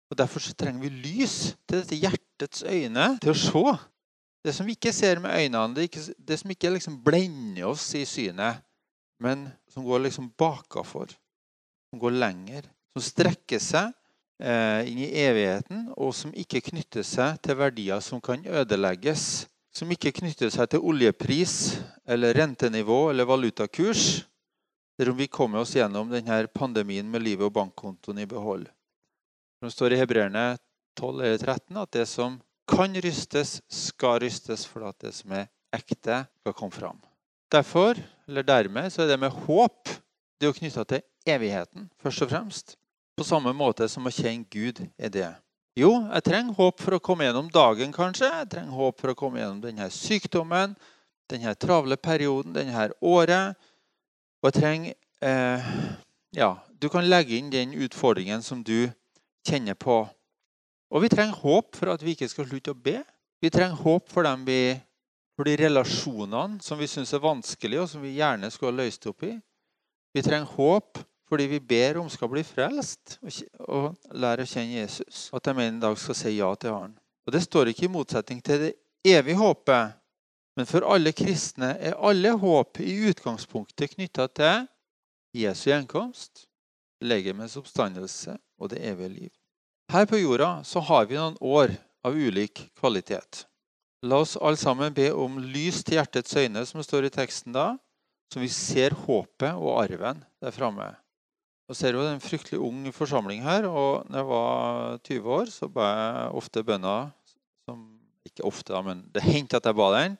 Og 0.09 0.17
Derfor 0.17 0.41
trenger 0.57 0.87
vi 0.87 1.03
lys 1.05 1.53
til 1.69 1.83
dette 1.83 1.99
hjertets 2.01 2.65
øyne 2.65 3.11
til 3.21 3.35
å 3.35 3.37
se. 3.37 3.77
Det 4.41 4.55
som 4.57 4.65
vi 4.65 4.79
ikke 4.79 4.95
ser 4.97 5.21
med 5.21 5.37
øynene, 5.37 5.77
det, 5.77 5.91
ikke, 5.91 6.05
det 6.17 6.41
som 6.41 6.57
ikke 6.57 6.73
liksom 6.79 6.97
blender 7.05 7.69
oss 7.69 7.91
i 7.99 8.07
synet, 8.09 8.65
men 9.21 9.51
som 9.69 9.85
går 9.85 10.07
liksom 10.07 10.31
bakafor, 10.41 11.13
som 11.93 12.01
går 12.01 12.17
lenger, 12.17 12.71
som 12.97 13.05
strekker 13.05 13.61
seg 13.61 13.93
inn 14.41 14.99
i 15.05 15.11
evigheten, 15.21 15.89
og 16.01 16.15
som 16.17 16.33
ikke 16.33 16.63
knytter 16.71 17.05
seg 17.07 17.41
til 17.45 17.59
verdier 17.61 18.01
som 18.05 18.23
kan 18.25 18.43
ødelegges. 18.47 19.47
Som 19.71 19.93
ikke 19.95 20.15
knytter 20.17 20.51
seg 20.51 20.73
til 20.73 20.83
oljepris 20.83 21.55
eller 22.09 22.35
rentenivå 22.35 23.11
eller 23.13 23.29
valutakurs. 23.29 24.25
Eller 24.99 25.13
om 25.13 25.21
vi 25.21 25.31
kommer 25.31 25.63
oss 25.63 25.77
gjennom 25.77 26.11
denne 26.11 26.43
pandemien 26.53 27.07
med 27.07 27.23
livet 27.23 27.47
og 27.47 27.55
bankkontoen 27.55 28.25
i 28.25 28.29
behold. 28.29 28.67
Det 29.61 29.71
står 29.73 29.95
i 29.95 30.01
Hebreerne 30.01 30.45
12 30.99 31.21
eller 31.21 31.39
13 31.39 31.79
at 31.81 31.93
det 31.95 32.07
som 32.09 32.41
kan 32.71 32.95
rystes, 33.05 33.61
skal 33.69 34.21
rystes 34.25 34.67
for 34.69 34.89
at 34.89 34.99
det 35.05 35.13
som 35.17 35.33
er 35.37 35.49
ekte, 35.75 36.25
skal 36.43 36.57
komme 36.57 36.75
fram. 36.75 37.01
Derfor, 37.51 37.99
eller 38.29 38.47
dermed, 38.47 38.91
så 38.93 39.05
er 39.05 39.13
det 39.13 39.21
med 39.21 39.35
håp 39.47 39.91
det 40.41 40.49
er 40.49 40.57
knytta 40.57 40.85
til 40.89 41.03
evigheten, 41.29 41.91
først 42.01 42.25
og 42.25 42.31
fremst. 42.31 42.77
På 43.21 43.27
samme 43.29 43.53
måte 43.53 43.85
som 43.93 44.09
å 44.09 44.13
kjenne 44.15 44.49
Gud 44.49 44.79
er 44.97 45.13
det. 45.13 45.29
Jo, 45.77 45.91
jeg 46.09 46.25
trenger 46.25 46.57
håp 46.57 46.81
for 46.81 46.97
å 46.97 47.03
komme 47.05 47.27
gjennom 47.27 47.51
dagen, 47.53 47.93
kanskje. 47.93 48.31
Jeg 48.33 48.49
trenger 48.55 48.79
håp 48.79 49.03
for 49.03 49.13
å 49.13 49.17
komme 49.19 49.43
gjennom 49.43 49.59
denne 49.61 49.91
sykdommen, 49.93 50.73
denne 51.29 51.53
travle 51.61 51.99
perioden, 52.01 52.55
denne 52.57 52.87
året. 53.05 53.61
Og 54.41 54.49
jeg 54.49 54.57
trenger 54.57 54.97
eh, 55.21 55.69
Ja, 56.33 56.55
du 56.81 56.89
kan 56.89 57.05
legge 57.05 57.37
inn 57.37 57.53
den 57.53 57.77
utfordringen 57.77 58.41
som 58.41 58.65
du 58.65 58.89
kjenner 59.45 59.77
på 59.77 60.07
og 60.91 61.05
vi 61.05 61.11
trenger 61.11 61.39
håp 61.39 61.77
for 61.79 61.93
at 61.93 62.03
vi 62.03 62.17
ikke 62.17 62.29
skal 62.31 62.49
slutte 62.49 62.73
å 62.75 62.79
be. 62.79 62.99
Vi 63.41 63.51
trenger 63.53 63.79
håp 63.79 64.11
for, 64.11 64.27
vi, 64.47 64.75
for 65.39 65.47
de 65.47 65.55
relasjonene 65.61 66.59
som 66.65 66.81
vi 66.81 66.89
syns 66.91 67.15
er 67.15 67.23
vanskelige, 67.23 67.85
og 67.85 67.93
som 67.93 68.03
vi 68.03 68.17
gjerne 68.17 68.51
skulle 68.51 68.75
ha 68.75 68.83
løst 68.83 69.07
opp 69.07 69.23
i. 69.29 69.37
Vi 70.11 70.25
trenger 70.27 70.51
håp 70.57 70.99
fordi 71.31 71.47
vi 71.47 71.61
ber 71.63 72.01
om 72.01 72.09
skal 72.11 72.31
bli 72.33 72.43
frelst 72.43 73.21
og, 73.63 73.95
lære 74.11 74.43
å 74.43 74.51
kjenne 74.51 74.81
Jesus. 74.81 75.29
At 75.31 75.47
de 75.47 75.63
en 75.63 75.81
dag 75.83 75.95
skal 75.99 76.17
si 76.19 76.35
ja 76.35 76.51
til 76.59 76.75
Han. 76.75 76.97
Og 77.27 77.33
Det 77.33 77.43
står 77.45 77.71
ikke 77.71 77.87
i 77.87 77.93
motsetning 77.95 78.41
til 78.43 78.65
det 78.65 78.73
evige 79.07 79.39
håpet. 79.39 79.97
Men 80.59 80.67
for 80.67 80.85
alle 80.91 81.13
kristne 81.15 81.77
er 81.79 81.95
alle 81.95 82.33
håp 82.35 82.81
i 82.83 82.97
utgangspunktet 83.13 83.95
knytta 83.95 84.27
til 84.35 84.67
Jesu 85.39 85.69
gjenkomst, 85.71 86.49
legemets 87.07 87.55
oppstandelse 87.57 88.35
og 88.59 88.73
det 88.73 88.83
evige 88.91 89.13
liv. 89.15 89.31
Her 89.95 90.11
på 90.11 90.19
jorda 90.19 90.65
så 90.67 90.83
har 90.83 91.07
vi 91.07 91.19
noen 91.19 91.39
år 91.39 91.77
av 92.07 92.19
ulik 92.19 92.67
kvalitet. 92.79 93.45
La 94.03 94.19
oss 94.25 94.37
alle 94.37 94.59
sammen 94.59 94.95
be 94.97 95.11
om 95.13 95.39
lys 95.39 95.85
til 95.85 96.01
hjertets 96.01 96.35
øyne, 96.35 96.65
som 96.67 96.83
står 96.83 97.07
i 97.07 97.13
teksten 97.15 97.55
da, 97.55 97.75
så 98.33 98.43
vi 98.43 98.49
ser 98.51 98.97
håpet 99.07 99.55
og 99.55 99.81
arven 99.83 100.23
der 100.43 100.55
framme. 100.55 100.91
Og 101.71 101.77
ser 101.79 101.95
er 101.95 102.09
en 102.11 102.23
fryktelig 102.23 102.59
ung 102.59 102.89
forsamling 102.91 103.45
her. 103.47 103.69
Og 103.71 104.03
når 104.11 104.19
jeg 104.19 104.27
var 104.27 104.99
20 105.07 105.35
år, 105.37 105.51
så 105.55 105.69
ba 105.71 105.87
jeg 105.87 106.33
ofte 106.43 106.67
bønner 106.67 107.13
som 107.69 107.87
Ikke 108.27 108.45
ofte, 108.45 108.77
men 108.85 109.07
det 109.15 109.23
hendte 109.23 109.57
at 109.57 109.65
jeg 109.65 109.75
ba 109.79 109.87
den. 109.95 110.17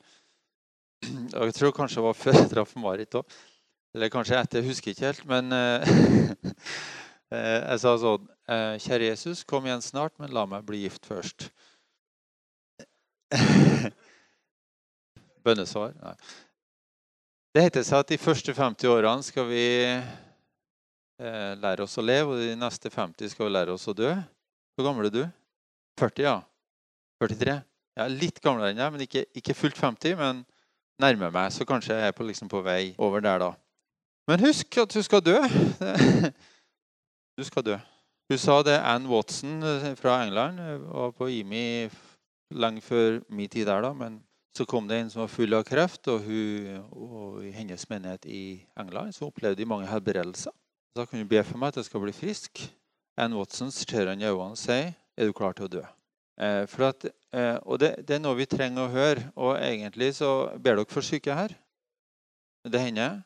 Jeg 1.03 1.53
tror 1.53 1.73
kanskje 1.75 1.99
det 1.99 2.05
var 2.05 2.15
før 2.17 2.37
jeg 2.39 2.49
traff 2.49 2.71
Marit 2.79 3.17
òg. 3.19 3.35
Eller 3.93 4.09
kanskje 4.09 4.39
etter, 4.39 4.61
jeg 4.61 4.71
husker 4.71 4.91
ikke 4.91 5.05
helt. 5.05 5.25
Men 5.27 5.51
eh, 5.51 5.91
eh, 7.35 7.59
jeg 7.59 7.83
sa 7.83 7.93
sånn 7.99 8.25
eh, 8.47 8.79
Kjære 8.81 9.11
Jesus, 9.11 9.43
kom 9.43 9.67
igjen 9.67 9.83
snart, 9.83 10.15
men 10.17 10.33
la 10.33 10.47
meg 10.49 10.65
bli 10.65 10.81
gift 10.85 11.05
først. 11.05 11.51
Bønnesvar? 15.45 15.93
Nei. 15.99 16.15
Det 17.51 17.67
heter 17.67 17.83
seg 17.85 18.01
at 18.05 18.11
de 18.15 18.21
første 18.21 18.55
50 18.55 18.87
årene 18.95 19.27
skal 19.27 19.49
vi 19.51 19.67
lære 21.61 21.85
oss 21.85 21.99
å 22.01 22.03
leve, 22.05 22.33
og 22.33 22.41
de 22.41 22.55
neste 22.57 22.89
50 22.89 23.33
skal 23.33 23.47
vi 23.47 23.53
lære 23.53 23.75
oss 23.75 23.87
å 23.91 23.95
dø. 23.97 24.09
Hvor 24.75 24.87
gammel 24.87 25.09
er 25.09 25.13
du? 25.13 25.23
40, 25.99 26.23
ja. 26.25 26.37
43? 27.21 27.57
Jeg 27.97 28.03
er 28.05 28.15
litt 28.15 28.39
gamlere 28.41 28.71
enn 28.71 28.79
deg, 28.79 28.93
men 28.93 29.03
ikke, 29.05 29.25
ikke, 29.37 29.57
fullt 29.57 29.77
50. 29.77 30.15
Men 30.19 30.41
nærmer 31.01 31.33
meg, 31.33 31.51
så 31.53 31.67
kanskje 31.67 31.97
jeg 31.97 32.11
er 32.11 32.15
på, 32.15 32.25
liksom 32.25 32.49
på 32.51 32.63
vei 32.65 32.93
over 33.01 33.23
der, 33.23 33.43
da. 33.43 33.51
Men 34.29 34.41
husk 34.45 34.77
at 34.81 34.93
du 34.93 35.01
skal 35.05 35.23
dø. 35.25 35.37
Du 37.39 37.45
skal 37.47 37.63
dø. 37.63 37.77
Hun 38.29 38.37
sa 38.37 38.57
det 38.61 38.73
Ann 38.85 39.05
Watson 39.09 39.63
eh, 39.63 39.93
fra 39.97 40.17
England 40.25 40.59
var 40.91 41.13
på 41.15 41.29
IMI 41.31 41.87
lenge 42.51 42.83
før 42.83 43.21
min 43.31 43.49
tid 43.49 43.65
der, 43.69 43.81
da. 43.81 43.93
Men 43.97 44.19
så 44.55 44.65
kom 44.67 44.87
det 44.87 44.99
en 44.99 45.09
som 45.09 45.23
var 45.23 45.31
full 45.31 45.55
av 45.55 45.63
kreft, 45.65 46.09
og, 46.11 46.27
hun, 46.27 46.83
og 46.91 47.39
i 47.47 47.53
hennes 47.55 47.87
menighet 47.89 48.27
i 48.27 48.43
England 48.79 49.15
så 49.15 49.29
opplevde 49.29 49.61
de 49.61 49.67
mange 49.67 49.87
helbredelser. 49.89 50.51
Da 50.95 51.05
kan 51.05 51.21
du 51.21 51.25
be 51.25 51.39
for 51.47 51.59
meg 51.59 51.71
at 51.71 51.79
jeg 51.79 51.87
skal 51.87 52.03
bli 52.03 52.11
frisk. 52.15 52.61
Ann 53.19 53.35
Watson 53.37 53.71
ser 53.71 54.09
han 54.09 54.19
i 54.19 54.27
øynene 54.27 54.55
og 54.55 54.57
sier, 54.59 54.93
'Er 55.17 55.25
du 55.25 55.33
klar 55.33 55.53
til 55.53 55.65
å 55.65 55.73
dø?' 55.79 55.87
Eh, 56.41 56.65
at, 56.65 57.05
eh, 57.33 57.57
og 57.63 57.79
det, 57.79 58.07
det, 58.07 58.15
er 58.15 58.19
noe 58.19 58.35
vi 58.35 58.45
trenger 58.45 58.87
å 58.87 58.91
høre. 58.91 59.31
Og 59.35 59.57
egentlig 59.61 60.15
så 60.15 60.57
ber 60.57 60.75
dere 60.75 60.89
for 60.89 61.01
syke 61.01 61.33
her. 61.33 61.53
Det 62.65 62.81
hender. 62.81 63.21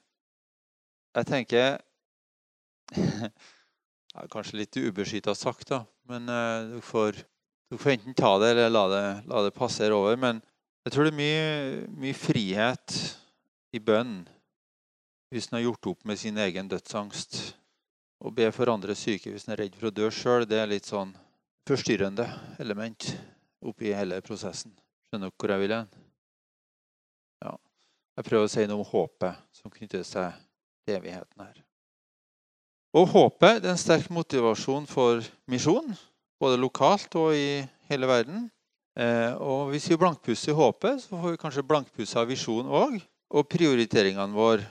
Jeg 1.16 1.26
tenker 1.26 1.78
Kanskje 4.34 4.58
litt 4.58 4.78
ubeskytta 4.78 5.36
sagt, 5.36 5.70
da. 5.70 5.86
Men 6.04 6.28
eh, 6.30 6.76
du, 6.76 6.82
får, 6.82 7.24
du, 7.72 7.78
får, 7.78 7.92
enten 7.92 8.14
ta 8.14 8.38
det 8.40 8.52
eller 8.52 8.70
la 8.70 8.88
det, 8.92 9.06
la 9.32 9.44
det 9.44 9.56
passere 9.56 9.96
over. 9.96 10.16
Men 10.20 10.42
jeg 10.86 10.94
tror 10.94 11.08
det 11.08 11.14
er 11.14 11.22
mye, 11.24 11.88
mye 11.96 12.14
frihet 12.14 13.00
i 13.72 13.80
bønn 13.80 14.26
hvis 15.36 15.50
en 15.52 15.58
har 15.58 15.66
gjort 15.66 15.88
opp 15.92 16.06
med 16.08 16.20
sin 16.20 16.38
egen 16.40 16.70
dødsangst. 16.72 17.38
Å 18.24 18.32
be 18.32 18.48
for 18.56 18.72
andre 18.72 18.96
syke 18.96 19.34
hvis 19.34 19.44
en 19.46 19.54
er 19.58 19.66
redd 19.66 19.74
for 19.76 19.90
å 19.90 19.94
dø 19.94 20.08
sjøl, 20.08 20.46
det 20.48 20.62
er 20.62 20.70
litt 20.72 20.88
sånn 20.88 21.12
forstyrrende 21.68 22.24
element 22.64 23.10
oppi 23.60 23.92
hele 23.92 24.22
prosessen. 24.24 24.72
Skjønner 25.10 25.28
dere 25.28 25.36
hvor 25.36 25.52
jeg 25.52 25.64
vil 25.66 25.74
hen? 25.76 25.90
Ja. 27.44 27.52
Jeg 28.16 28.28
prøver 28.30 28.48
å 28.48 28.52
si 28.54 28.64
noe 28.70 28.80
om 28.80 28.88
håpet 28.88 29.42
som 29.60 29.74
knytter 29.74 30.06
seg 30.08 30.38
til 30.86 31.02
evigheten 31.02 31.44
her. 31.44 31.60
Og 32.96 33.10
håpet 33.12 33.60
det 33.60 33.68
er 33.68 33.76
en 33.76 33.82
sterk 33.82 34.08
motivasjon 34.16 34.88
for 34.88 35.26
misjon, 35.52 35.92
både 36.40 36.62
lokalt 36.62 37.20
og 37.20 37.36
i 37.36 37.60
hele 37.90 38.08
verden. 38.08 38.48
Eh, 38.96 39.36
og 39.44 39.74
hvis 39.74 39.90
vi 39.92 40.00
blankpusser 40.00 40.56
håpet, 40.56 41.04
så 41.04 41.20
får 41.20 41.36
vi 41.36 41.44
kanskje 41.44 41.68
blankpussa 41.68 42.24
visjon 42.30 42.72
òg. 42.72 43.02
Og 43.36 43.50
prioriteringene 43.52 44.32
våre 44.32 44.64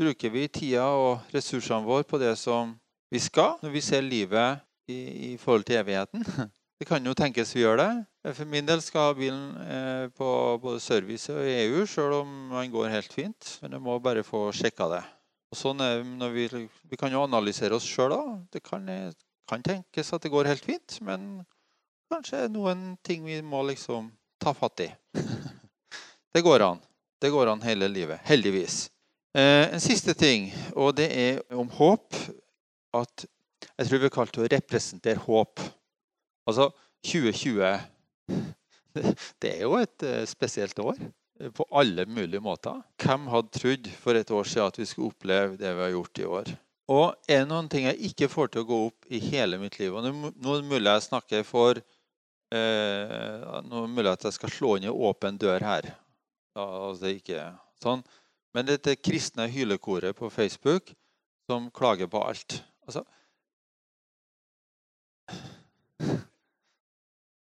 bruker 0.00 0.32
vi 0.32 0.46
tida 0.48 0.86
og 0.96 1.34
ressursene 1.34 1.84
våre 1.84 2.06
på 2.08 2.20
det 2.20 2.32
som 2.40 2.72
vi 3.12 3.20
skal, 3.20 3.58
når 3.60 3.74
vi 3.74 3.82
ser 3.84 4.06
livet 4.06 4.62
i, 4.88 4.98
i 5.32 5.36
forhold 5.40 5.66
til 5.68 5.80
evigheten. 5.82 6.24
Det 6.80 6.86
kan 6.88 7.04
jo 7.04 7.12
tenkes 7.12 7.50
vi 7.52 7.60
gjør 7.60 7.76
det. 7.76 7.90
For 8.32 8.48
min 8.48 8.64
del 8.64 8.80
skal 8.80 9.12
bilen 9.12 9.50
eh, 9.60 10.06
på 10.16 10.28
både 10.62 10.78
service 10.80 11.28
og 11.28 11.44
EU, 11.44 11.82
sjøl 11.84 12.14
om 12.22 12.30
den 12.54 12.70
går 12.72 12.88
helt 12.88 13.12
fint. 13.12 13.50
Men 13.60 13.76
jeg 13.76 13.84
må 13.84 13.98
bare 14.00 14.22
få 14.24 14.46
sjekka 14.56 14.86
det. 14.88 15.02
Og 15.52 15.58
sånn 15.60 15.82
er 15.84 16.00
når 16.06 16.32
vi, 16.32 16.46
vi 16.88 16.96
kan 16.96 17.12
jo 17.12 17.26
analysere 17.26 17.76
oss 17.76 17.84
sjøl 17.84 18.14
òg. 18.16 18.30
Det 18.56 18.62
kan, 18.64 18.88
kan, 19.50 19.66
tenkes 19.66 20.14
at 20.16 20.24
det 20.24 20.32
går 20.32 20.48
helt 20.48 20.64
fint, 20.64 20.96
men 21.04 21.42
kanskje 22.08 22.46
noen 22.48 22.94
ting 23.04 23.28
vi 23.28 23.42
må 23.44 23.60
liksom 23.68 24.08
ta 24.40 24.56
fatt 24.56 24.86
i. 24.86 24.88
Det 26.32 26.44
går 26.46 26.62
an. 26.62 26.80
Det 27.20 27.28
går 27.34 27.50
an 27.50 27.60
hele 27.66 27.88
livet. 27.90 28.22
Heldigvis. 28.24 28.84
Eh, 29.30 29.74
en 29.74 29.82
siste 29.82 30.10
ting, 30.18 30.48
og 30.74 30.96
det 30.98 31.06
er 31.14 31.42
om 31.54 31.68
håp. 31.70 32.16
At 32.96 33.26
jeg 33.76 33.86
tror 33.86 34.00
vi 34.02 34.08
er 34.08 34.14
kalt 34.14 34.32
til 34.34 34.42
å 34.42 34.50
representere 34.50 35.22
håp. 35.22 35.62
Altså 36.50 36.70
2020 37.06 37.62
Det 39.40 39.52
er 39.52 39.60
jo 39.62 39.76
et 39.78 40.02
eh, 40.02 40.24
spesielt 40.26 40.80
år 40.82 40.98
eh, 40.98 41.52
på 41.54 41.66
alle 41.70 42.08
mulige 42.10 42.42
måter. 42.42 42.80
Hvem 42.98 43.28
hadde 43.30 43.54
trodd 43.54 43.86
for 44.02 44.18
et 44.18 44.32
år 44.34 44.50
siden 44.50 44.66
at 44.66 44.80
vi 44.80 44.88
skulle 44.90 45.14
oppleve 45.14 45.60
det 45.60 45.70
vi 45.76 45.84
har 45.84 45.94
gjort 45.94 46.18
i 46.18 46.26
år? 46.40 46.52
Og 46.90 47.30
er 47.30 47.44
det 47.44 47.50
noen 47.52 47.70
ting 47.70 47.86
jeg 47.86 48.10
ikke 48.10 48.32
får 48.32 48.50
til 48.50 48.64
å 48.64 48.66
gå 48.66 48.80
opp 48.88 49.06
i 49.14 49.22
hele 49.30 49.60
mitt 49.62 49.78
liv? 49.78 49.94
Og 49.94 50.02
nå 50.10 50.32
er 50.34 50.34
det 50.34 50.72
mulig 50.72 50.90
jeg 50.90 51.06
snakker 51.06 51.46
for 51.46 51.78
eh, 51.78 53.46
Nå 53.62 53.84
er 53.84 53.86
det 53.86 53.94
mulig 53.94 54.10
at 54.10 54.26
jeg 54.26 54.40
skal 54.40 54.56
slå 54.56 54.74
inn 54.76 54.90
en 54.90 55.04
åpen 55.06 55.38
dør 55.38 55.62
her. 55.62 55.92
Altså 56.58 57.14
ikke 57.14 57.46
sånn. 57.80 58.02
Men 58.56 58.66
dette 58.66 58.96
kristne 58.98 59.46
hylekoret 59.50 60.16
på 60.18 60.30
Facebook 60.30 60.94
som 61.50 61.70
klager 61.74 62.10
på 62.10 62.22
alt. 62.22 62.62
Altså, 62.86 63.04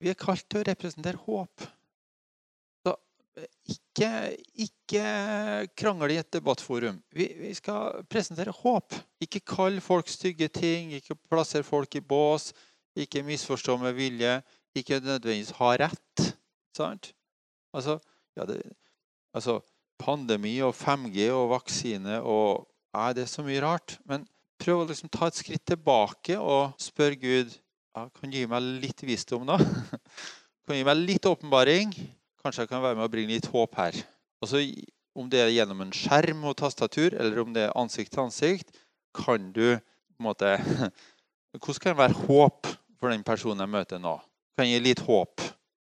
vi 0.02 0.10
er 0.10 0.18
kalt 0.18 0.46
til 0.50 0.62
å 0.62 0.68
representere 0.68 1.22
håp. 1.26 1.66
Så 2.86 2.94
eh, 3.38 3.50
ikke, 3.74 4.12
ikke 4.66 5.06
krangle 5.78 6.14
i 6.14 6.20
et 6.22 6.34
debattforum. 6.34 7.02
Vi, 7.14 7.30
vi, 7.40 7.54
skal 7.58 8.02
presentere 8.10 8.54
håp. 8.62 8.98
Ikke 9.22 9.42
kall 9.46 9.82
folk 9.82 10.10
stygge 10.10 10.50
ting, 10.54 10.94
ikke 10.98 11.18
plassere 11.30 11.66
folk 11.66 11.98
i 11.98 12.04
bås, 12.06 12.52
ikke 12.98 13.26
misforstå 13.26 13.78
med 13.82 13.98
vilje, 13.98 14.40
ikke 14.78 15.02
nødvendigvis 15.02 15.54
ha 15.58 15.74
rett. 15.82 16.32
Sant? 16.78 17.14
Altså, 17.74 17.98
ja, 18.38 18.46
det, 18.46 18.62
altså 19.34 19.60
pandemi 20.02 20.58
og 20.66 20.74
5G 20.76 21.30
og 21.36 21.52
vaksine 21.56 22.20
og 22.22 22.68
er 22.92 23.14
Det 23.16 23.28
så 23.30 23.44
mye 23.46 23.62
rart. 23.64 23.96
Men 24.04 24.26
prøv 24.60 24.82
å 24.82 24.88
liksom 24.90 25.12
ta 25.14 25.30
et 25.30 25.38
skritt 25.40 25.64
tilbake 25.70 26.36
og 26.40 26.74
spør 26.82 27.16
Gud 27.22 27.54
ja, 27.92 28.08
kan 28.08 28.32
du 28.32 28.38
gi 28.38 28.48
meg 28.48 28.64
litt 28.84 29.04
visdom 29.04 29.46
nå. 29.48 29.58
Kan 30.64 30.76
du 30.76 30.78
gi 30.78 30.88
meg 30.88 31.00
litt 31.02 31.26
åpenbaring. 31.28 31.92
Kanskje 32.40 32.64
jeg 32.64 32.70
kan 32.72 32.84
være 32.84 32.96
med 32.96 33.08
og 33.08 33.12
bringe 33.12 33.34
litt 33.34 33.50
håp 33.52 33.74
her. 33.80 33.98
Altså, 34.44 34.62
Om 35.18 35.28
det 35.28 35.42
er 35.44 35.50
gjennom 35.52 35.82
en 35.84 35.92
skjerm 35.92 36.46
og 36.48 36.56
tastatur, 36.62 37.18
eller 37.20 37.42
om 37.42 37.50
det 37.52 37.66
er 37.66 37.74
ansikt 37.76 38.14
til 38.14 38.24
ansikt, 38.24 38.70
kan 39.12 39.50
du 39.52 39.76
på 39.76 40.22
en 40.22 40.28
måte 40.30 40.54
Hvordan 41.60 41.82
kan 41.84 41.92
det 41.92 42.00
være 42.00 42.20
håp 42.30 42.70
for 42.96 43.12
den 43.12 43.26
personen 43.28 43.66
jeg 43.66 43.74
møter 43.74 44.00
nå? 44.00 44.14
Kan 44.56 44.70
jeg 44.70 44.80
gi 44.80 44.86
litt 44.86 45.04
håp? 45.04 45.44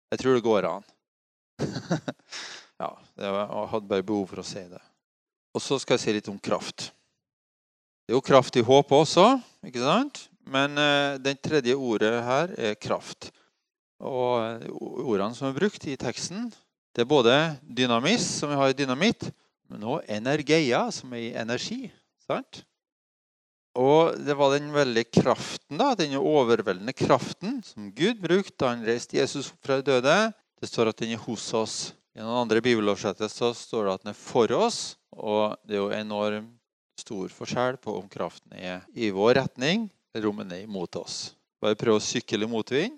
Jeg 0.10 0.24
tror 0.24 0.40
det 0.40 0.46
går 0.48 0.70
an. 0.72 0.90
jeg 3.18 3.68
hadde 3.74 3.90
bare 3.90 4.06
behov 4.06 4.28
for 4.30 4.42
å 4.42 4.48
si 4.48 4.64
det. 4.70 4.82
Og 5.52 5.64
så 5.64 5.78
skal 5.82 5.98
jeg 5.98 6.04
si 6.06 6.16
litt 6.16 6.30
om 6.32 6.40
kraft. 6.40 6.90
Det 8.06 8.14
er 8.14 8.18
jo 8.18 8.24
kraft 8.26 8.58
i 8.60 8.66
håpet 8.66 8.98
også, 9.04 9.26
ikke 9.68 9.84
sant? 9.84 10.26
Men 10.52 10.80
eh, 10.80 11.20
den 11.22 11.38
tredje 11.38 11.76
ordet 11.78 12.16
her 12.26 12.56
er 12.58 12.80
kraft. 12.80 13.30
Og 14.02 14.42
eh, 14.42 14.66
ordene 15.06 15.36
som 15.38 15.50
er 15.50 15.58
brukt 15.58 15.86
i 15.88 16.00
teksten, 16.00 16.50
det 16.92 17.06
er 17.06 17.12
både 17.12 17.36
dynamis, 17.64 18.26
som 18.40 18.52
vi 18.52 18.58
har 18.60 18.72
i 18.72 18.76
dynamitt, 18.76 19.30
men 19.72 19.86
også 19.86 20.18
energeia, 20.18 20.84
som 20.92 21.14
er 21.16 21.28
i 21.30 21.34
energi. 21.40 21.86
sant? 22.26 22.64
Og 23.80 24.18
det 24.20 24.36
var 24.36 24.52
den 24.58 24.72
veldige 24.76 25.22
kraften, 25.22 25.80
da, 25.80 25.94
den 25.96 26.18
overveldende 26.20 26.92
kraften 26.92 27.62
som 27.64 27.88
Gud 27.96 28.20
brukte 28.20 28.58
da 28.60 28.74
han 28.74 28.84
reiste 28.84 29.16
Jesus 29.16 29.54
fra 29.64 29.80
de 29.80 29.88
døde, 29.88 30.34
Det 30.62 30.70
står 30.70 30.92
at 30.92 31.00
den 31.00 31.16
er 31.16 31.18
hos 31.18 31.54
oss. 31.58 31.94
I 32.12 32.20
noen 32.20 32.42
andre 32.44 32.60
bibeloversettelser 32.64 33.54
står 33.56 33.88
det 33.88 33.94
at 33.94 34.04
den 34.04 34.12
er 34.12 34.20
for 34.20 34.52
oss. 34.56 34.82
Og 35.16 35.56
det 35.64 35.78
er 35.78 35.84
jo 35.84 35.94
enormt 35.96 36.58
stor 37.00 37.32
forskjell 37.34 37.80
på 37.82 37.96
om 37.98 38.10
kraften 38.12 38.54
er 38.58 38.84
i 38.94 39.10
vår 39.16 39.38
retning 39.40 39.88
eller 40.14 40.28
om 40.30 40.42
den 40.44 40.52
er 40.56 40.66
imot 40.66 40.96
oss. 41.00 41.34
Bare 41.62 41.78
prøv 41.80 42.00
å 42.00 42.04
sykle 42.04 42.46
i 42.46 42.50
motvind. 42.52 42.98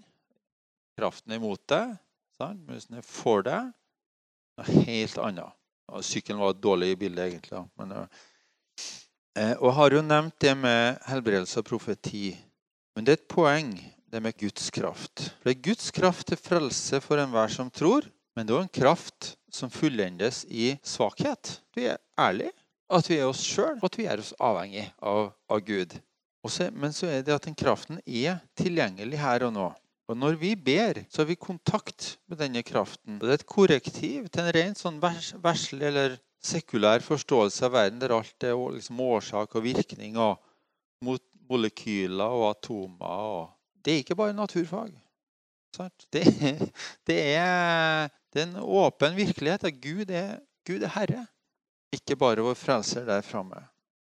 Kraften 0.97 1.33
er 1.33 1.41
imot 1.41 1.61
deg, 1.69 1.95
men 2.39 2.73
hvis 2.73 2.87
den 2.89 2.99
er 3.01 3.05
for 3.05 3.45
deg, 3.45 3.69
er 4.61 4.71
helt 4.87 5.19
annet. 5.21 5.59
Og 5.93 6.05
sykkelen 6.05 6.41
var 6.41 6.53
et 6.53 6.63
dårlig 6.63 6.93
bilde, 7.01 7.25
egentlig. 7.27 7.63
Men, 7.79 7.93
eh, 9.35 9.53
og 9.59 9.67
jeg 9.67 9.77
har 9.79 9.95
jo 9.97 10.03
nevnt 10.05 10.37
det 10.41 10.53
med 10.57 11.01
helbredelse 11.09 11.61
og 11.61 11.67
profeti. 11.67 12.31
Men 12.95 13.05
det 13.05 13.13
er 13.13 13.21
et 13.21 13.29
poeng, 13.29 13.73
det 14.09 14.21
med 14.21 14.37
Guds 14.37 14.69
kraft. 14.73 15.29
For 15.41 15.49
det 15.49 15.55
er 15.55 15.65
Guds 15.69 15.89
kraft 15.93 16.29
til 16.29 16.39
frelse 16.39 17.01
for 17.01 17.21
enhver 17.21 17.51
som 17.51 17.71
tror. 17.73 18.05
Men 18.33 18.47
det 18.47 18.53
er 18.53 18.59
også 18.59 18.69
en 18.69 18.79
kraft 18.81 19.29
som 19.53 19.71
fullendes 19.73 20.43
i 20.49 20.73
svakhet. 20.85 21.59
Vi 21.77 21.87
er 21.91 22.01
ærlige. 22.19 22.53
At 22.93 23.07
vi 23.09 23.17
er 23.17 23.29
oss 23.29 23.41
sjøl, 23.41 23.77
og 23.79 23.87
at 23.87 23.95
vi 23.97 24.05
er 24.09 24.21
oss 24.21 24.33
avhengig 24.43 24.83
av, 25.01 25.31
av 25.49 25.61
Gud. 25.65 25.95
Også, 26.45 26.67
men 26.75 26.93
så 26.93 27.07
er 27.09 27.23
det 27.25 27.33
at 27.33 27.47
den 27.47 27.55
kraften 27.57 28.01
er 28.03 28.41
tilgjengelig 28.59 29.21
her 29.21 29.47
og 29.47 29.53
nå. 29.55 29.69
Og 30.11 30.17
når 30.19 30.35
vi 30.41 30.51
ber, 30.59 30.99
så 31.09 31.21
har 31.23 31.29
vi 31.29 31.39
kontakt 31.39 32.17
med 32.27 32.41
denne 32.43 32.61
kraften. 32.67 33.17
Og 33.17 33.23
det 33.23 33.31
er 33.31 33.39
et 33.39 33.49
korrektiv 33.49 34.27
til 34.27 34.43
en 34.43 34.53
rent 34.57 34.81
sånn 34.81 34.99
vers, 35.01 35.31
verslig 35.41 35.87
eller 35.89 36.17
sekulær 36.43 37.05
forståelse 37.05 37.69
av 37.69 37.77
verden, 37.77 38.01
der 38.03 38.13
alt 38.17 38.43
er 38.43 38.57
liksom 38.75 38.99
årsak 38.99 39.55
og 39.55 39.63
virkning 39.63 40.19
og 40.19 40.41
mot 41.03 41.23
molekyler 41.49 42.35
og 42.35 42.49
atomer. 42.51 43.29
Og 43.39 43.85
det 43.85 43.93
er 43.95 44.03
ikke 44.03 44.19
bare 44.19 44.35
naturfag. 44.35 44.91
Det, 45.73 46.23
det, 47.07 47.17
er, 47.33 48.09
det, 48.33 48.41
er, 48.41 48.45
en 48.45 48.57
åpen 48.61 49.15
virkelighet 49.17 49.65
at 49.69 49.79
Gud 49.81 50.11
er, 50.13 50.37
Gud 50.67 50.85
er 50.85 50.93
Herre, 50.93 51.25
ikke 51.93 52.17
bare 52.19 52.45
vår 52.45 52.57
frelser 52.57 53.05
der 53.07 53.25
framme. 53.25 53.61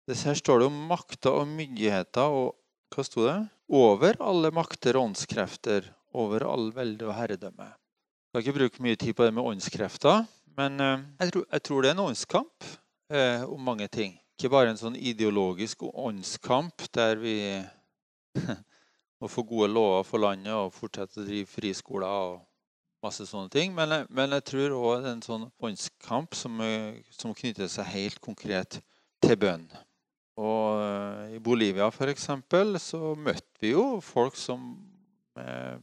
Her 0.07 0.37
står 0.37 0.61
det 0.61 0.67
om 0.69 0.83
makter 0.89 1.41
og 1.41 1.47
myndigheter 1.49 2.29
og 2.29 2.53
hva 2.93 3.03
sto 3.03 3.25
det? 3.25 3.39
Over 3.73 4.19
alle 4.23 4.51
makter 4.53 4.99
og 4.99 5.09
åndskrefter, 5.09 5.87
over 6.15 6.45
all 6.47 6.69
velde 6.75 7.07
og 7.07 7.15
herredømme. 7.17 7.71
Jeg 7.71 8.29
skal 8.29 8.43
ikke 8.43 8.59
bruke 8.59 8.83
mye 8.83 8.99
tid 8.99 9.15
på 9.15 9.25
det 9.25 9.33
med 9.33 9.47
åndskrefter, 9.47 10.27
men 10.59 10.79
eh, 10.83 11.01
jeg 11.23 11.33
tror, 11.33 11.47
jeg 11.51 11.63
tror 11.67 11.81
det 11.81 11.89
er 11.89 11.95
en 11.95 12.05
åndskamp 12.05 12.67
eh, 13.11 13.43
om 13.47 13.63
mange 13.63 13.87
ting. 13.91 14.15
Ikke 14.35 14.51
bare 14.51 14.71
en 14.71 14.79
sånn 14.79 14.95
ideologisk 14.99 15.87
åndskamp 15.87 16.85
der 16.95 17.19
vi 17.19 17.35
må 19.21 19.30
få 19.32 19.45
gode 19.47 19.71
lover 19.71 20.04
for 20.08 20.23
landet 20.23 20.54
og 20.54 20.73
fortsette 20.75 21.21
å 21.21 21.25
drive 21.28 21.49
friskoler 21.49 22.28
og 22.34 22.43
masse 23.06 23.25
sånne 23.30 23.51
ting. 23.54 23.73
Men, 23.75 23.93
jeg, 23.93 24.08
men 24.17 24.36
jeg 24.38 24.45
tror 24.49 24.78
òg 24.78 24.93
det 25.04 25.12
er 25.12 25.17
en 25.17 25.25
sånn 25.25 25.47
åndskamp 25.69 26.38
som, 26.38 26.62
som, 27.13 27.34
knytter 27.38 27.69
seg 27.71 27.91
helt 27.93 28.21
konkret 28.23 28.80
til 29.23 29.38
bønn. 29.39 29.67
Og 30.41 30.82
eh, 30.82 31.36
I 31.38 31.41
Bolivia 31.43 31.88
for 31.95 32.12
eksempel, 32.12 32.80
så 32.82 33.13
møtte 33.15 33.63
vi 33.63 33.71
jo 33.71 34.01
folk 34.04 34.36
som 34.39 34.73
eh, 35.39 35.78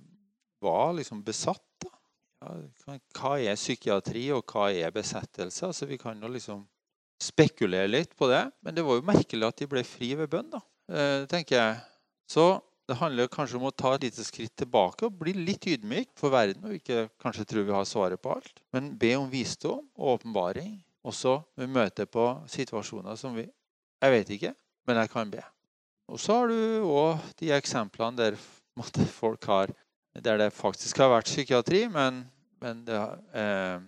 var 0.62 0.92
liksom 0.98 1.22
besatt. 1.24 1.60
Ja, 2.42 2.98
hva 3.14 3.36
er 3.38 3.56
psykiatri, 3.58 4.26
og 4.34 4.50
hva 4.50 4.68
er 4.74 4.92
besettelse? 4.94 5.68
Altså, 5.68 5.86
vi 5.86 5.98
kan 6.00 6.18
jo 6.18 6.30
liksom 6.32 6.64
spekulere 7.22 7.90
litt 7.90 8.16
på 8.18 8.28
det. 8.30 8.44
Men 8.66 8.76
det 8.76 8.84
var 8.86 8.98
jo 8.98 9.06
merkelig 9.06 9.48
at 9.48 9.62
de 9.62 9.70
ble 9.70 9.84
fri 9.86 10.12
ved 10.18 10.30
bønn, 10.32 10.50
da, 10.52 10.60
eh, 10.90 11.24
tenker 11.30 11.58
jeg. 11.58 11.80
Så 12.30 12.46
det 12.88 12.98
handler 12.98 13.30
kanskje 13.30 13.58
om 13.60 13.68
å 13.68 13.74
ta 13.74 13.92
et 13.94 14.08
lite 14.08 14.24
skritt 14.26 14.54
tilbake 14.58 15.06
og 15.06 15.18
bli 15.20 15.34
litt 15.36 15.66
ydmyk 15.70 16.10
for 16.18 16.34
verden. 16.34 16.64
Og 16.66 16.80
ikke 16.80 17.06
kanskje 17.22 17.46
tro 17.48 17.62
vi 17.66 17.74
har 17.74 17.86
svaret 17.88 18.20
på 18.22 18.32
alt. 18.34 18.62
Men 18.74 18.90
be 18.98 19.14
om 19.20 19.28
visdom 19.30 19.84
og 19.94 20.16
åpenbaring. 20.16 20.74
Også 21.06 21.38
ved 21.58 21.70
møte 21.70 22.06
på 22.06 22.26
situasjoner 22.50 23.18
som 23.18 23.34
vi 23.34 23.48
Jeg 24.02 24.10
vet 24.10 24.30
ikke, 24.34 24.50
men 24.86 24.98
jeg 24.98 25.10
kan 25.12 25.30
be. 25.30 25.42
Og 26.10 26.18
så 26.18 26.40
har 26.40 26.48
du 26.50 26.82
òg 26.90 27.20
de 27.38 27.52
eksemplene 27.54 28.18
der 28.18 28.38
folk 29.20 29.44
har 29.46 29.70
Der 30.12 30.36
det 30.36 30.52
faktisk 30.52 30.98
har 30.98 31.08
vært 31.08 31.24
psykiatri, 31.24 31.86
men, 31.88 32.26
men 32.60 32.82
det, 32.84 32.98
eh, 33.32 33.78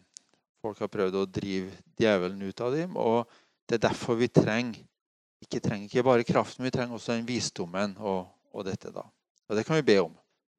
folk 0.63 0.79
har 0.81 0.89
prøvd 0.89 1.19
å 1.21 1.27
drive 1.29 1.75
djevelen 2.01 2.41
ut 2.41 2.63
av 2.65 2.73
dem. 2.73 2.97
Og 2.97 3.29
det 3.69 3.77
er 3.77 3.89
derfor 3.91 4.17
vi 4.17 4.31
trenger 4.33 4.79
ikke, 5.45 5.61
trenger 5.61 5.85
ikke 5.85 6.07
bare 6.07 6.25
kraften, 6.25 6.65
vi 6.65 6.73
trenger 6.73 6.97
også 6.97 7.13
den 7.13 7.29
visdommen 7.29 7.93
og, 8.01 8.31
og, 8.55 8.65
dette. 8.69 8.93
da. 8.95 9.05
Og 9.51 9.59
det 9.59 9.67
kan 9.67 9.77
vi 9.81 9.89
be 9.93 9.99
om. 10.07 10.15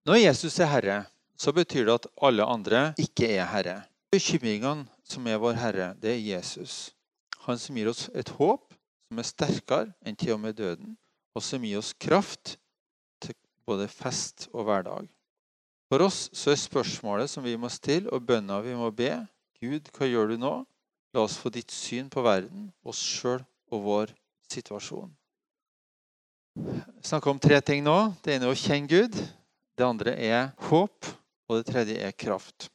Når 0.06 0.22
Jesus 0.22 0.60
er 0.60 0.70
herre, 0.70 0.98
så 1.38 1.52
betyr 1.56 1.88
det 1.88 1.96
at 1.96 2.08
alle 2.22 2.46
andre 2.46 2.82
ikke 3.02 3.32
er 3.34 3.48
herre. 3.50 3.80
Bekymringene 4.14 4.86
som 5.04 5.26
er 5.28 5.42
vår 5.42 5.58
herre, 5.60 5.88
det 6.00 6.14
er 6.14 6.22
Jesus. 6.22 6.94
Han 7.48 7.60
som 7.60 7.78
gir 7.78 7.90
oss 7.90 8.08
et 8.14 8.30
håp 8.38 8.76
som 9.10 9.20
er 9.22 9.28
sterkere 9.28 9.92
enn 10.06 10.18
til 10.18 10.36
og 10.36 10.42
med 10.44 10.58
døden, 10.58 10.96
og 11.36 11.44
som 11.44 11.64
gir 11.66 11.82
oss 11.82 11.94
kraft 11.94 12.56
til 13.22 13.36
både 13.68 13.90
fest 13.92 14.48
og 14.54 14.68
hverdag. 14.70 15.10
For 15.90 16.02
oss 16.06 16.30
så 16.34 16.54
er 16.54 16.62
spørsmålet 16.62 17.30
som 17.30 17.46
vi 17.46 17.58
må 17.60 17.70
stille, 17.70 18.10
og 18.10 18.26
bønna 18.26 18.62
vi 18.66 18.74
må 18.78 18.90
be, 18.96 19.12
Gud, 19.62 19.92
hva 19.96 20.08
gjør 20.10 20.34
du 20.34 20.40
nå? 20.42 20.56
La 21.16 21.24
oss 21.24 21.38
få 21.40 21.52
ditt 21.54 21.72
syn 21.72 22.10
på 22.12 22.24
verden, 22.26 22.72
oss 22.84 23.00
sjøl 23.00 23.44
og 23.72 23.86
vår 23.86 24.16
situasjon. 24.52 25.14
Jeg 26.56 27.10
snakker 27.10 27.34
om 27.34 27.40
tre 27.42 27.60
ting 27.62 27.84
nå. 27.84 27.96
Det 28.24 28.36
ene 28.36 28.48
er 28.48 28.54
å 28.54 28.58
kjenne 28.58 28.88
Gud. 28.88 29.18
Det 29.76 29.86
andre 29.86 30.16
er 30.16 30.54
håp. 30.70 31.12
Og 31.46 31.60
det 31.60 31.68
tredje 31.68 32.00
er 32.02 32.16
kraft. 32.16 32.70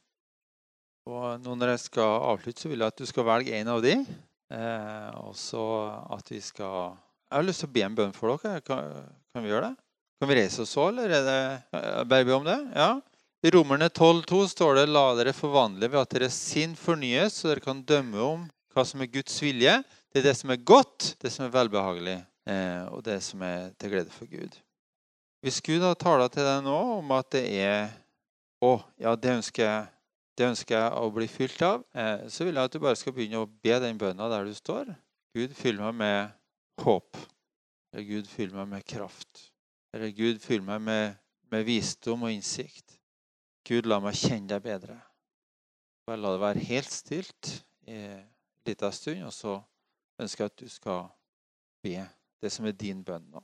Og 1.09 1.41
nå 1.41 1.55
når 1.57 1.73
jeg 1.73 1.85
skal 1.87 2.27
avslutte, 2.29 2.61
så 2.61 2.69
vil 2.69 2.83
jeg 2.83 2.93
at 2.93 3.01
du 3.01 3.09
skal 3.09 3.27
velge 3.27 3.55
en 3.57 3.71
av 3.73 3.81
de. 3.83 3.95
Eh, 4.51 5.09
og 5.23 5.33
så 5.39 5.63
at 6.11 6.27
vi 6.29 6.41
skal 6.43 6.97
Jeg 7.31 7.37
har 7.37 7.45
lyst 7.47 7.63
til 7.63 7.69
å 7.69 7.73
be 7.73 7.83
en 7.85 7.95
bønn 7.95 8.15
for 8.15 8.35
dere. 8.35 8.61
Kan, 8.65 8.91
kan 9.31 9.43
vi 9.43 9.51
gjøre 9.51 9.71
det? 9.71 9.85
Kan 10.21 10.29
vi 10.29 10.37
reise 10.37 10.61
oss 10.61 10.73
så, 10.75 10.89
eller 10.91 11.09
er 11.17 11.23
det 11.25 12.05
bare 12.11 12.25
be 12.27 12.35
om 12.35 12.43
det? 12.45 12.57
Ja? 12.75 12.89
I 13.41 13.53
Romerne 13.55 13.87
12,2 13.89 14.41
står 14.51 14.75
det 14.77 14.89
La 14.91 15.05
dere 15.17 15.33
forvandle 15.33 15.87
ved 15.89 16.03
at 16.03 16.11
deres 16.13 16.35
sinn 16.37 16.75
fornyes, 16.77 17.39
så 17.39 17.49
dere 17.49 17.63
kan 17.63 17.79
dømme 17.81 18.19
om 18.21 18.43
hva 18.75 18.85
som 18.85 19.01
er 19.01 19.09
Guds 19.09 19.39
vilje. 19.41 19.79
Det 20.11 20.21
er 20.21 20.27
det 20.27 20.35
som 20.37 20.51
er 20.53 20.61
godt, 20.61 21.15
det 21.23 21.31
som 21.33 21.47
er 21.47 21.55
velbehagelig, 21.55 22.19
eh, 22.19 22.27
og 22.91 23.01
det 23.05 23.19
som 23.25 23.41
er 23.45 23.71
til 23.79 23.93
glede 23.93 24.13
for 24.13 24.29
Gud. 24.29 24.57
Hvis 25.41 25.61
Gud 25.65 25.81
har 25.81 25.97
tala 25.97 26.27
til 26.29 26.45
deg 26.45 26.61
nå 26.61 26.77
om 26.99 27.13
at 27.17 27.31
det 27.33 27.47
er 27.63 27.89
Å, 28.61 28.75
ja, 29.01 29.15
det 29.17 29.31
ønsker 29.39 29.63
jeg, 29.65 29.85
det 30.37 30.45
ønsker 30.51 30.75
jeg 30.77 30.97
å 31.01 31.07
bli 31.15 31.25
fylt 31.25 31.63
av, 31.65 31.81
eh, 31.97 32.27
så 32.29 32.45
vil 32.45 32.59
jeg 32.59 32.69
at 32.69 32.75
du 32.75 32.77
bare 32.83 32.99
skal 32.99 33.15
begynne 33.15 33.39
å 33.41 33.47
be 33.49 33.79
den 33.81 33.97
bønna 33.97 34.27
der 34.29 34.45
du 34.45 34.53
står. 34.53 34.91
Gud, 35.33 35.55
fyll 35.57 35.79
meg 35.81 35.95
med 35.97 36.35
håp. 36.85 37.17
Eller 37.89 38.05
Gud, 38.05 38.29
fyll 38.29 38.53
meg 38.53 38.69
med 38.75 38.85
kraft. 38.85 39.47
Eller 39.97 40.13
Gud, 40.13 40.37
fyll 40.45 40.61
meg 40.67 40.77
med, 40.85 41.17
med 41.49 41.65
visdom 41.65 42.27
og 42.27 42.35
innsikt. 42.35 42.99
Gud, 43.65 43.89
la 43.89 43.97
meg 44.03 44.21
kjenne 44.21 44.51
deg 44.53 44.61
bedre. 44.69 44.99
Bare 46.05 46.21
la 46.21 46.35
det 46.35 46.45
være 46.45 46.69
helt 46.69 46.93
stilt 46.93 47.53
i 47.89 47.97
en 47.97 48.23
liten 48.69 48.93
stund, 48.93 49.25
og 49.25 49.33
så 49.33 49.57
ønsker 50.21 50.45
jeg 50.45 50.53
at 50.53 50.61
du 50.61 50.69
skal 50.69 51.07
be 51.81 51.97
det 52.41 52.49
som 52.49 52.65
er 52.65 52.77
din 52.77 53.03
bønn 53.05 53.27
nå. 53.31 53.41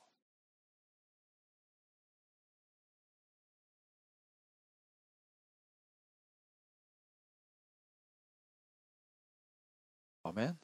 Amen. 10.28 10.58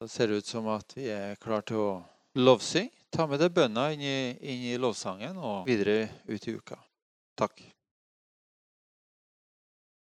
Da 0.00 0.08
ser 0.08 0.28
det 0.28 0.42
ut 0.42 0.46
som 0.46 0.66
at 0.68 0.92
vi 0.96 1.06
er 1.08 1.38
klare 1.40 1.64
til 1.70 1.80
å 1.80 1.92
lovsynge. 2.36 2.92
Ta 3.14 3.28
med 3.30 3.38
deg 3.40 3.54
bønna 3.54 3.86
inn 3.94 4.02
i, 4.02 4.18
inn 4.42 4.66
i 4.74 4.74
lovsangen 4.82 5.38
og 5.38 5.68
videre 5.70 6.08
ut 6.26 6.48
i 6.50 6.56
uka. 6.58 6.76
Takk. 7.38 7.62